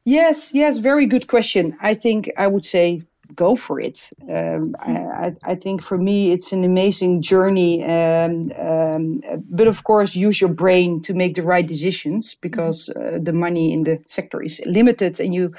Yes, 0.06 0.54
yes, 0.54 0.80
very 0.80 1.06
good 1.06 1.28
question. 1.28 1.78
I 1.80 1.94
think 1.94 2.32
I 2.38 2.48
would 2.48 2.66
say 2.66 3.04
go 3.36 3.56
for 3.56 3.80
it. 3.80 4.10
Um, 4.34 4.76
I, 4.80 5.34
I, 5.44 5.56
think 5.56 5.82
for 5.82 5.98
me, 5.98 6.32
it's 6.32 6.52
an 6.52 6.64
amazing 6.64 7.22
journey. 7.22 7.84
Um, 7.84 8.52
um, 8.58 9.22
but 9.50 9.68
of 9.68 9.84
course, 9.84 10.16
use 10.16 10.42
your 10.42 10.54
brain 10.54 11.02
to 11.02 11.14
make 11.14 11.36
the 11.36 11.44
right 11.44 11.68
decisions 11.68 12.36
because 12.36 12.90
uh, 12.90 13.20
the 13.22 13.34
money 13.34 13.74
in 13.74 13.84
the 13.84 14.00
sector 14.08 14.42
is 14.42 14.62
limited 14.66 15.20
and 15.20 15.34
you 15.34 15.54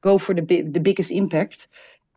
go 0.00 0.18
for 0.18 0.34
the, 0.34 0.42
the 0.42 0.80
biggest 0.80 1.10
impact. 1.10 1.68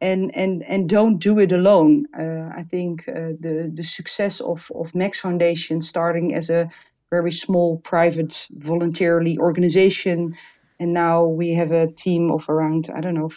And, 0.04 0.36
and, 0.36 0.64
and 0.64 0.90
don't 0.90 1.20
do 1.20 1.38
it 1.38 1.52
alone. 1.52 2.08
Uh, 2.18 2.50
I 2.58 2.64
think 2.64 3.08
uh, 3.08 3.38
the, 3.40 3.70
the 3.72 3.84
success 3.84 4.42
of, 4.42 4.72
of 4.74 4.96
Max 4.96 5.20
Foundation, 5.20 5.80
starting 5.80 6.34
as 6.34 6.50
a 6.50 6.72
very 7.12 7.32
small 7.32 7.78
private 7.78 8.48
voluntarily 8.52 9.38
organization, 9.38 10.36
and 10.80 10.94
now 10.94 11.24
we 11.24 11.54
have 11.54 11.72
a 11.72 11.92
team 11.92 12.32
of 12.32 12.50
around, 12.50 12.90
I 12.96 13.02
don't 13.02 13.14
know, 13.14 13.30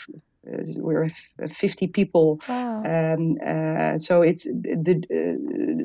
we're 0.76 1.08
50 1.08 1.86
people. 1.88 2.40
Wow. 2.48 2.82
Um, 2.84 3.36
uh, 3.44 3.98
so 3.98 4.22
it's 4.22 4.44
the 4.44 5.02
uh, 5.10 5.36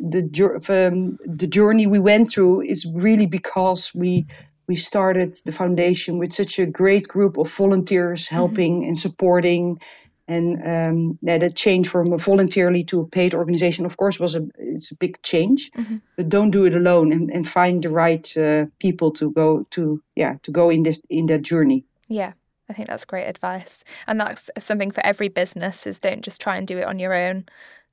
the 0.10 0.88
um, 0.92 1.18
the 1.26 1.48
journey 1.48 1.88
we 1.88 2.00
went 2.00 2.32
through 2.32 2.62
is 2.62 2.86
really 2.94 3.26
because 3.26 3.92
we 3.94 4.26
we 4.68 4.76
started 4.76 5.36
the 5.46 5.52
foundation 5.52 6.20
with 6.20 6.32
such 6.32 6.60
a 6.60 6.66
great 6.66 7.08
group 7.08 7.38
of 7.38 7.52
volunteers 7.52 8.26
mm-hmm. 8.26 8.36
helping 8.36 8.74
mm-hmm. 8.76 8.88
and 8.88 8.98
supporting 8.98 9.80
and 10.28 10.62
um, 10.64 11.18
yeah, 11.24 11.40
that 11.40 11.56
change 11.56 11.90
from 11.90 12.14
a 12.14 12.18
voluntarily 12.18 12.84
to 12.84 13.02
a 13.02 13.08
paid 13.08 13.34
organization 13.34 13.86
of 13.86 13.98
course 13.98 14.20
was 14.20 14.36
a 14.36 14.48
it's 14.60 14.92
a 14.92 14.96
big 14.96 15.22
change 15.24 15.72
mm-hmm. 15.72 15.98
but 16.16 16.30
don't 16.30 16.52
do 16.52 16.66
it 16.66 16.76
alone 16.76 17.12
and, 17.12 17.32
and 17.32 17.48
find 17.48 17.84
the 17.84 17.90
right 17.90 18.38
uh, 18.38 18.66
people 18.80 19.12
to 19.12 19.32
go 19.32 19.66
to 19.72 20.02
yeah 20.16 20.36
to 20.44 20.52
go 20.52 20.70
in 20.70 20.84
this 20.84 21.02
in 21.10 21.26
that 21.26 21.42
journey 21.42 21.84
yeah 22.08 22.34
I 22.70 22.74
think 22.74 22.88
that's 22.88 23.06
great 23.06 23.26
advice. 23.26 23.84
And 24.08 24.20
that's 24.20 24.50
something 24.60 24.92
for 24.92 25.06
every 25.06 25.28
business 25.28 25.88
is 25.88 26.00
don't 26.00 26.22
just 26.22 26.40
try 26.40 26.58
and 26.58 26.68
do 26.68 26.78
it 26.78 26.86
on 26.86 27.00
your 27.00 27.14
own. 27.14 27.46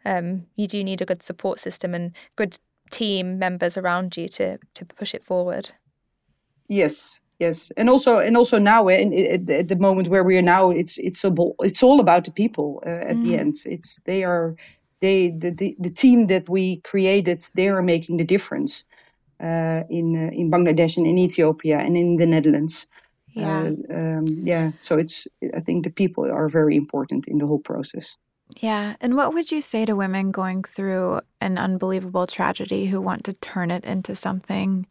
Um, 0.04 0.46
you 0.54 0.68
do 0.68 0.84
need 0.84 1.00
a 1.00 1.06
good 1.06 1.22
support 1.22 1.58
system 1.58 1.94
and 1.94 2.12
good 2.36 2.58
team 2.90 3.38
members 3.38 3.76
around 3.76 4.16
you 4.16 4.28
to 4.28 4.58
to 4.74 4.84
push 4.84 5.14
it 5.14 5.24
forward. 5.24 5.70
Yes, 6.68 7.20
yes, 7.38 7.72
and 7.76 7.88
also 7.88 8.18
and 8.18 8.36
also 8.36 8.58
now 8.58 8.88
in, 8.88 9.12
in, 9.12 9.50
at 9.50 9.68
the 9.68 9.76
moment 9.76 10.08
where 10.08 10.24
we 10.24 10.38
are 10.38 10.42
now, 10.42 10.70
it's 10.70 10.98
it's 10.98 11.24
a, 11.24 11.32
it's 11.60 11.82
all 11.82 12.00
about 12.00 12.24
the 12.24 12.30
people 12.30 12.82
uh, 12.86 13.10
at 13.10 13.16
mm. 13.16 13.22
the 13.22 13.36
end. 13.36 13.56
It's 13.64 14.00
they 14.04 14.24
are 14.24 14.54
they 15.00 15.30
the, 15.30 15.50
the 15.50 15.76
the 15.78 15.90
team 15.90 16.26
that 16.26 16.48
we 16.48 16.78
created. 16.78 17.44
They 17.54 17.68
are 17.68 17.82
making 17.82 18.18
the 18.18 18.24
difference 18.24 18.84
uh, 19.40 19.82
in 19.90 20.16
uh, 20.16 20.30
in 20.32 20.50
Bangladesh 20.50 20.96
and 20.96 21.06
in 21.06 21.18
Ethiopia 21.18 21.78
and 21.78 21.96
in 21.96 22.16
the 22.16 22.26
Netherlands. 22.26 22.86
Yeah. 23.36 23.70
Um, 23.90 24.26
yeah. 24.40 24.72
So 24.80 24.98
it's, 24.98 25.28
I 25.54 25.60
think 25.60 25.84
the 25.84 25.90
people 25.90 26.24
are 26.24 26.48
very 26.48 26.74
important 26.74 27.28
in 27.28 27.38
the 27.38 27.46
whole 27.46 27.58
process. 27.58 28.16
Yeah. 28.60 28.96
And 29.00 29.14
what 29.14 29.34
would 29.34 29.52
you 29.52 29.60
say 29.60 29.84
to 29.84 29.94
women 29.94 30.30
going 30.30 30.62
through 30.62 31.20
an 31.40 31.58
unbelievable 31.58 32.26
tragedy 32.26 32.86
who 32.86 33.00
want 33.00 33.24
to 33.24 33.32
turn 33.34 33.70
it 33.70 33.84
into 33.84 34.14
something 34.14 34.86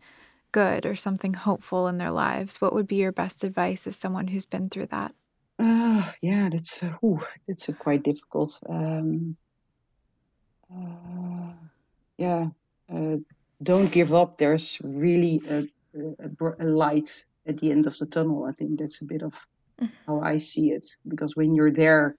good 0.51 0.85
or 0.85 0.95
something 0.95 1.33
hopeful 1.33 1.87
in 1.87 1.97
their 1.97 2.11
lives? 2.11 2.61
What 2.61 2.73
would 2.73 2.87
be 2.87 2.97
your 2.97 3.11
best 3.11 3.43
advice 3.43 3.87
as 3.87 3.95
someone 3.95 4.27
who's 4.27 4.45
been 4.45 4.69
through 4.69 4.87
that? 4.87 5.13
Uh, 5.57 6.11
yeah, 6.21 6.49
that's 6.49 6.83
uh, 6.83 6.93
ooh, 7.03 7.21
that's 7.47 7.69
uh, 7.69 7.73
quite 7.73 8.03
difficult. 8.03 8.59
Um, 8.69 9.37
uh, 10.69 11.53
yeah, 12.17 12.49
uh, 12.93 13.17
don't 13.63 13.91
give 13.91 14.13
up. 14.13 14.37
There's 14.37 14.77
really 14.83 15.41
a, 15.49 15.67
a, 15.97 16.51
a 16.59 16.65
light 16.65 17.25
at 17.47 17.59
the 17.59 17.71
end 17.71 17.87
of 17.87 17.97
the 17.97 18.05
tunnel. 18.05 18.45
I 18.45 18.51
think 18.51 18.79
that's 18.79 19.01
a 19.01 19.05
bit 19.05 19.21
of 19.21 19.47
mm-hmm. 19.81 19.93
how 20.07 20.21
I 20.21 20.37
see 20.37 20.71
it 20.71 20.85
because 21.07 21.35
when 21.35 21.55
you're 21.55 21.71
there 21.71 22.15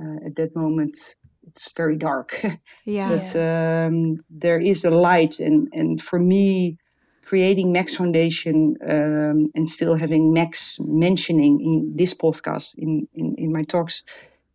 uh, 0.00 0.26
at 0.26 0.36
that 0.36 0.54
moment, 0.54 0.96
it's 1.44 1.72
very 1.72 1.96
dark. 1.96 2.42
Yeah. 2.84 3.08
but 3.08 3.36
um, 3.36 4.16
there 4.30 4.60
is 4.60 4.84
a 4.84 4.90
light, 4.90 5.40
and 5.40 5.68
and 5.72 6.00
for 6.00 6.18
me, 6.18 6.78
creating 7.24 7.72
Max 7.72 7.94
Foundation 7.96 8.76
um, 8.88 9.50
and 9.54 9.68
still 9.68 9.96
having 9.96 10.32
Max 10.32 10.78
mentioning 10.80 11.60
in 11.60 11.96
this 11.96 12.14
podcast 12.14 12.74
in 12.78 13.08
in, 13.12 13.34
in 13.36 13.52
my 13.52 13.62
talks 13.62 14.04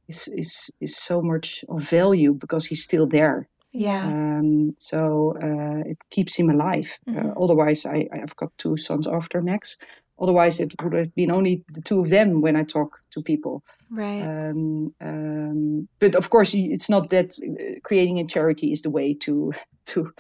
is 0.08 0.28
is 0.28 0.72
is 0.80 0.98
so 0.98 1.22
much 1.22 1.64
of 1.70 1.90
value 1.90 2.34
because 2.34 2.66
he's 2.70 2.84
still 2.84 3.08
there. 3.08 3.48
Yeah. 3.74 4.06
Um, 4.06 4.76
so 4.78 5.36
uh, 5.42 5.90
it 5.90 5.98
keeps 6.12 6.36
him 6.36 6.50
alive. 6.50 7.00
Uh, 7.08 7.12
mm-hmm. 7.12 7.30
Uh, 7.30 7.44
otherwise, 7.44 7.86
I, 7.86 8.08
I've 8.14 8.36
got 8.36 8.56
two 8.58 8.78
sons 8.78 9.08
after 9.08 9.42
Max. 9.42 9.78
Otherwise, 10.20 10.60
it 10.60 10.74
would 10.82 10.94
have 10.94 11.16
been 11.16 11.32
only 11.32 11.64
the 11.74 11.82
two 11.82 12.00
of 12.00 12.10
them 12.10 12.42
when 12.42 12.56
I 12.56 12.64
talk 12.64 13.00
to 13.12 13.22
people. 13.22 13.64
Right. 13.90 14.22
Um, 14.22 14.94
um, 15.02 15.88
but 16.00 16.16
of 16.16 16.30
course, 16.30 16.54
it's 16.54 16.88
not 16.88 17.10
that 17.10 17.34
uh, 17.44 17.80
creating 17.84 18.20
a 18.20 18.28
charity 18.28 18.72
is 18.72 18.84
the 18.84 18.92
way 18.92 19.16
to 19.16 19.54
to 19.88 20.14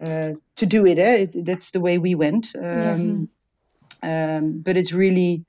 uh, 0.00 0.32
to 0.56 0.66
do 0.66 0.86
it, 0.86 0.98
eh? 0.98 1.16
it, 1.22 1.44
That's 1.44 1.72
the 1.72 1.80
way 1.80 1.98
we 1.98 2.14
went. 2.14 2.54
Um, 2.56 3.28
um, 4.02 4.62
but 4.62 4.76
it's 4.76 4.92
really 4.92 5.44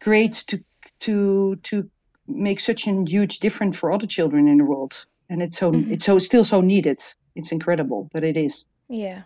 great 0.00 0.44
to 0.46 0.62
to 1.00 1.56
to 1.64 1.90
make 2.28 2.60
such 2.60 2.86
a 2.86 3.04
huge 3.04 3.40
difference 3.40 3.76
for 3.76 3.90
other 3.92 4.06
children 4.06 4.48
in 4.48 4.58
the 4.58 4.64
world 4.64 5.04
and 5.28 5.42
it's 5.42 5.58
so 5.58 5.72
mm-hmm. 5.72 5.92
it's 5.92 6.04
so 6.04 6.18
still 6.18 6.44
so 6.44 6.60
needed. 6.60 7.00
It's 7.34 7.52
incredible, 7.52 8.08
but 8.12 8.24
it 8.24 8.36
is. 8.36 8.66
Yeah, 8.88 9.22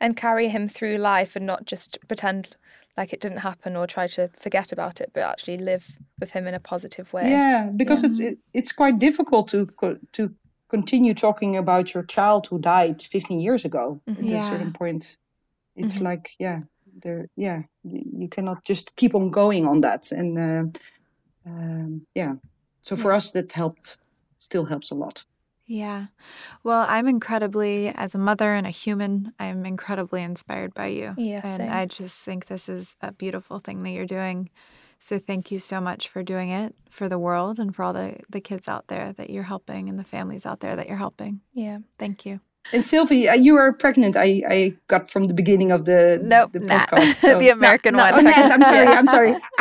and 0.00 0.16
carry 0.16 0.48
him 0.48 0.68
through 0.68 0.96
life 0.96 1.36
and 1.36 1.46
not 1.46 1.64
just 1.64 1.98
pretend 2.08 2.56
like 2.96 3.12
it 3.12 3.20
didn't 3.20 3.38
happen 3.38 3.76
or 3.76 3.86
try 3.86 4.06
to 4.06 4.28
forget 4.28 4.72
about 4.72 5.00
it, 5.00 5.10
but 5.12 5.24
actually 5.24 5.58
live 5.58 5.98
with 6.20 6.30
him 6.30 6.46
in 6.46 6.54
a 6.54 6.60
positive 6.60 7.12
way. 7.12 7.28
Yeah, 7.28 7.70
because 7.74 8.02
yeah. 8.02 8.08
it's 8.08 8.18
it, 8.20 8.38
it's 8.52 8.72
quite 8.72 8.98
difficult 8.98 9.48
to 9.48 9.68
to 10.12 10.34
continue 10.68 11.14
talking 11.14 11.56
about 11.56 11.94
your 11.94 12.02
child 12.02 12.46
who 12.48 12.58
died 12.58 13.02
15 13.02 13.40
years 13.40 13.64
ago. 13.64 14.00
Mm-hmm. 14.08 14.24
At 14.24 14.30
yeah. 14.30 14.46
a 14.46 14.50
certain 14.50 14.72
point, 14.72 15.18
it's 15.76 15.96
mm-hmm. 15.96 16.04
like 16.04 16.34
yeah, 16.38 16.60
there 17.02 17.28
yeah, 17.36 17.62
you 17.82 18.28
cannot 18.28 18.64
just 18.64 18.94
keep 18.96 19.14
on 19.14 19.30
going 19.30 19.66
on 19.66 19.80
that, 19.80 20.12
and 20.12 20.38
uh, 20.38 20.78
um, 21.46 22.06
yeah. 22.14 22.34
So 22.82 22.96
for 22.96 23.12
us, 23.12 23.30
that 23.32 23.52
helped 23.52 23.96
still 24.44 24.66
helps 24.66 24.90
a 24.90 24.94
lot. 24.94 25.24
Yeah. 25.66 26.06
Well, 26.62 26.84
I'm 26.88 27.08
incredibly, 27.08 27.88
as 27.88 28.14
a 28.14 28.18
mother 28.18 28.52
and 28.54 28.66
a 28.66 28.70
human, 28.70 29.32
I'm 29.38 29.64
incredibly 29.64 30.22
inspired 30.22 30.74
by 30.74 30.88
you. 30.88 31.14
Yeah. 31.16 31.40
And 31.42 31.62
same. 31.62 31.72
I 31.72 31.86
just 31.86 32.22
think 32.22 32.46
this 32.46 32.68
is 32.68 32.96
a 33.00 33.12
beautiful 33.12 33.58
thing 33.60 33.82
that 33.82 33.90
you're 33.90 34.06
doing. 34.06 34.50
So 34.98 35.18
thank 35.18 35.50
you 35.50 35.58
so 35.58 35.80
much 35.80 36.08
for 36.08 36.22
doing 36.22 36.50
it 36.50 36.74
for 36.90 37.08
the 37.08 37.18
world 37.18 37.58
and 37.58 37.74
for 37.74 37.82
all 37.82 37.92
the, 37.94 38.18
the 38.28 38.40
kids 38.40 38.68
out 38.68 38.88
there 38.88 39.12
that 39.14 39.30
you're 39.30 39.42
helping 39.42 39.88
and 39.88 39.98
the 39.98 40.04
families 40.04 40.44
out 40.46 40.60
there 40.60 40.76
that 40.76 40.86
you're 40.88 40.96
helping. 40.98 41.40
Yeah. 41.54 41.78
Thank 41.98 42.26
you. 42.26 42.40
And 42.72 42.84
Sylvie, 42.84 43.28
uh, 43.28 43.34
you 43.34 43.54
were 43.54 43.72
pregnant. 43.72 44.16
I, 44.16 44.42
I 44.48 44.74
got 44.88 45.10
from 45.10 45.24
the 45.24 45.34
beginning 45.34 45.70
of 45.70 45.84
the 45.84 46.18
nope, 46.22 46.52
the 46.52 46.60
podcast. 46.60 47.14
So. 47.20 47.38
the 47.38 47.50
American 47.50 47.94
no, 47.94 48.02
one. 48.02 48.24
No, 48.24 48.32
oh, 48.34 48.48
I'm 48.50 48.62
sorry. 48.62 48.86
I'm 48.86 49.06
sorry. 49.16 49.36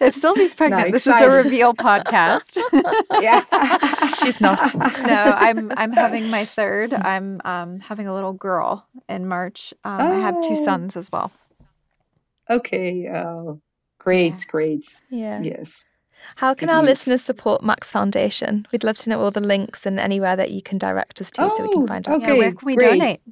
if 0.00 0.14
Sylvie's 0.14 0.54
pregnant, 0.54 0.86
no, 0.86 0.92
this 0.92 1.06
is 1.06 1.20
a 1.20 1.28
reveal 1.28 1.74
podcast. 1.74 2.56
yeah, 3.20 3.44
she's 4.14 4.40
not. 4.40 4.58
No, 4.74 5.34
I'm 5.36 5.70
I'm 5.76 5.92
having 5.92 6.30
my 6.30 6.44
third. 6.44 6.92
I'm 6.92 7.40
um, 7.44 7.80
having 7.80 8.06
a 8.06 8.14
little 8.14 8.32
girl 8.32 8.86
in 9.08 9.26
March. 9.28 9.74
Um, 9.84 10.00
oh. 10.00 10.12
I 10.12 10.20
have 10.20 10.40
two 10.42 10.56
sons 10.56 10.96
as 10.96 11.12
well. 11.12 11.32
Okay. 12.48 13.06
Uh, 13.06 13.54
great. 13.98 14.32
Yeah. 14.32 14.44
Great. 14.48 15.00
Yeah. 15.10 15.42
Yes. 15.42 15.90
How 16.36 16.54
can 16.54 16.70
our 16.70 16.82
listeners 16.82 17.22
support 17.22 17.62
Max 17.62 17.90
Foundation? 17.90 18.66
We'd 18.72 18.84
love 18.84 18.96
to 18.98 19.10
know 19.10 19.20
all 19.20 19.30
the 19.30 19.40
links 19.40 19.86
and 19.86 20.00
anywhere 20.00 20.36
that 20.36 20.50
you 20.50 20.62
can 20.62 20.78
direct 20.78 21.20
us 21.20 21.30
to 21.32 21.42
oh, 21.42 21.48
so 21.48 21.62
we 21.62 21.72
can 21.72 21.82
oh, 21.82 21.86
find 21.86 22.08
out. 22.08 22.22
Okay, 22.22 22.32
yeah, 22.32 22.38
where 22.38 22.52
can 22.52 22.66
we 22.66 22.76
great. 22.76 22.98
donate? 22.98 23.24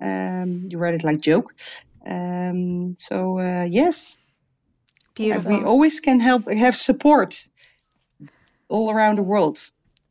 Um, 0.01 0.59
you 0.69 0.77
write 0.77 0.95
it 0.95 1.05
like 1.05 1.21
joke. 1.21 1.53
Um, 2.05 2.97
so, 2.97 3.39
uh, 3.39 3.65
yes, 3.69 4.17
Beautiful. 5.19 5.51
And 5.51 5.63
we 5.63 5.65
always 5.65 5.99
can 5.99 6.21
help 6.21 6.49
have 6.49 6.77
support 6.77 7.49
all 8.69 8.89
around 8.89 9.17
the 9.17 9.23
world. 9.23 9.59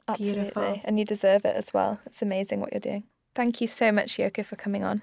Absolutely. 0.07 0.43
Beautiful. 0.43 0.81
And 0.85 0.99
you 0.99 1.07
deserve 1.07 1.47
it 1.47 1.57
as 1.57 1.73
well. 1.73 1.99
It's 2.05 2.21
amazing 2.21 2.61
what 2.61 2.73
you're 2.73 2.81
doing. 2.81 3.05
Thank 3.35 3.63
you 3.63 3.67
so 3.67 3.91
much, 3.91 4.19
Joke, 4.19 4.45
for 4.45 4.57
coming 4.57 4.85
on. 4.85 5.01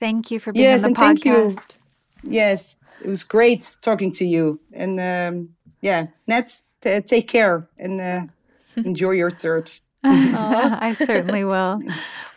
Thank 0.00 0.30
you 0.30 0.40
for 0.40 0.52
being 0.52 0.64
yes, 0.64 0.84
on 0.84 0.94
the 0.94 1.02
and 1.02 1.18
podcast. 1.18 1.76
Yes, 2.22 2.76
it 3.04 3.08
was 3.08 3.24
great 3.24 3.76
talking 3.82 4.10
to 4.12 4.26
you. 4.26 4.58
And 4.72 4.98
um, 4.98 5.50
yeah, 5.82 6.06
Net, 6.26 6.62
t- 6.80 7.00
take 7.02 7.28
care 7.28 7.68
and 7.78 8.00
uh, 8.00 8.22
enjoy 8.76 9.12
your 9.12 9.30
third. 9.30 9.70
I 10.02 10.94
certainly 10.94 11.44
will. 11.52 11.82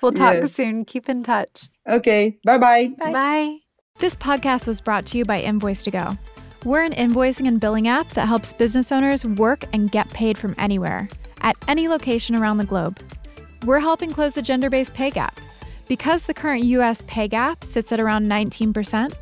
We'll 0.02 0.12
talk 0.12 0.34
yes. 0.34 0.54
soon. 0.54 0.84
Keep 0.84 1.08
in 1.08 1.24
touch. 1.24 1.70
Okay. 1.88 2.40
Bye-bye. 2.44 2.96
Bye. 3.00 3.12
Bye. 3.12 3.58
This 4.00 4.16
podcast 4.16 4.68
was 4.68 4.82
brought 4.82 5.06
to 5.08 5.18
you 5.18 5.24
by 5.24 5.42
Invoice2Go. 5.42 6.18
We're 6.66 6.84
an 6.84 6.92
invoicing 6.92 7.48
and 7.48 7.60
billing 7.60 7.88
app 7.88 8.10
that 8.10 8.28
helps 8.28 8.52
business 8.52 8.92
owners 8.92 9.24
work 9.24 9.64
and 9.72 9.90
get 9.90 10.10
paid 10.10 10.38
from 10.38 10.56
anywhere, 10.58 11.08
at 11.40 11.56
any 11.70 11.88
location 11.88 12.36
around 12.36 12.58
the 12.58 12.66
globe. 12.66 13.00
We're 13.66 13.80
helping 13.80 14.12
close 14.12 14.34
the 14.34 14.42
gender 14.42 14.70
based 14.70 14.94
pay 14.94 15.10
gap. 15.10 15.40
Because 15.88 16.24
the 16.24 16.34
current 16.34 16.66
US 16.66 17.02
pay 17.08 17.28
gap 17.30 17.64
sits 17.64 17.92
at 17.92 18.00
around 18.00 18.28
19%, 18.28 19.14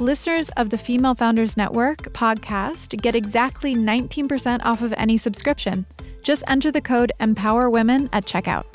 listeners 0.00 0.48
of 0.56 0.70
the 0.70 0.78
Female 0.78 1.14
Founders 1.14 1.56
Network 1.56 1.98
podcast 2.14 3.00
get 3.02 3.14
exactly 3.14 3.74
19% 3.74 4.60
off 4.64 4.80
of 4.80 4.94
any 4.96 5.18
subscription. 5.18 5.84
Just 6.22 6.44
enter 6.48 6.72
the 6.72 6.80
code 6.80 7.12
EMPOWERWOMEN 7.20 8.08
at 8.12 8.24
checkout. 8.24 8.66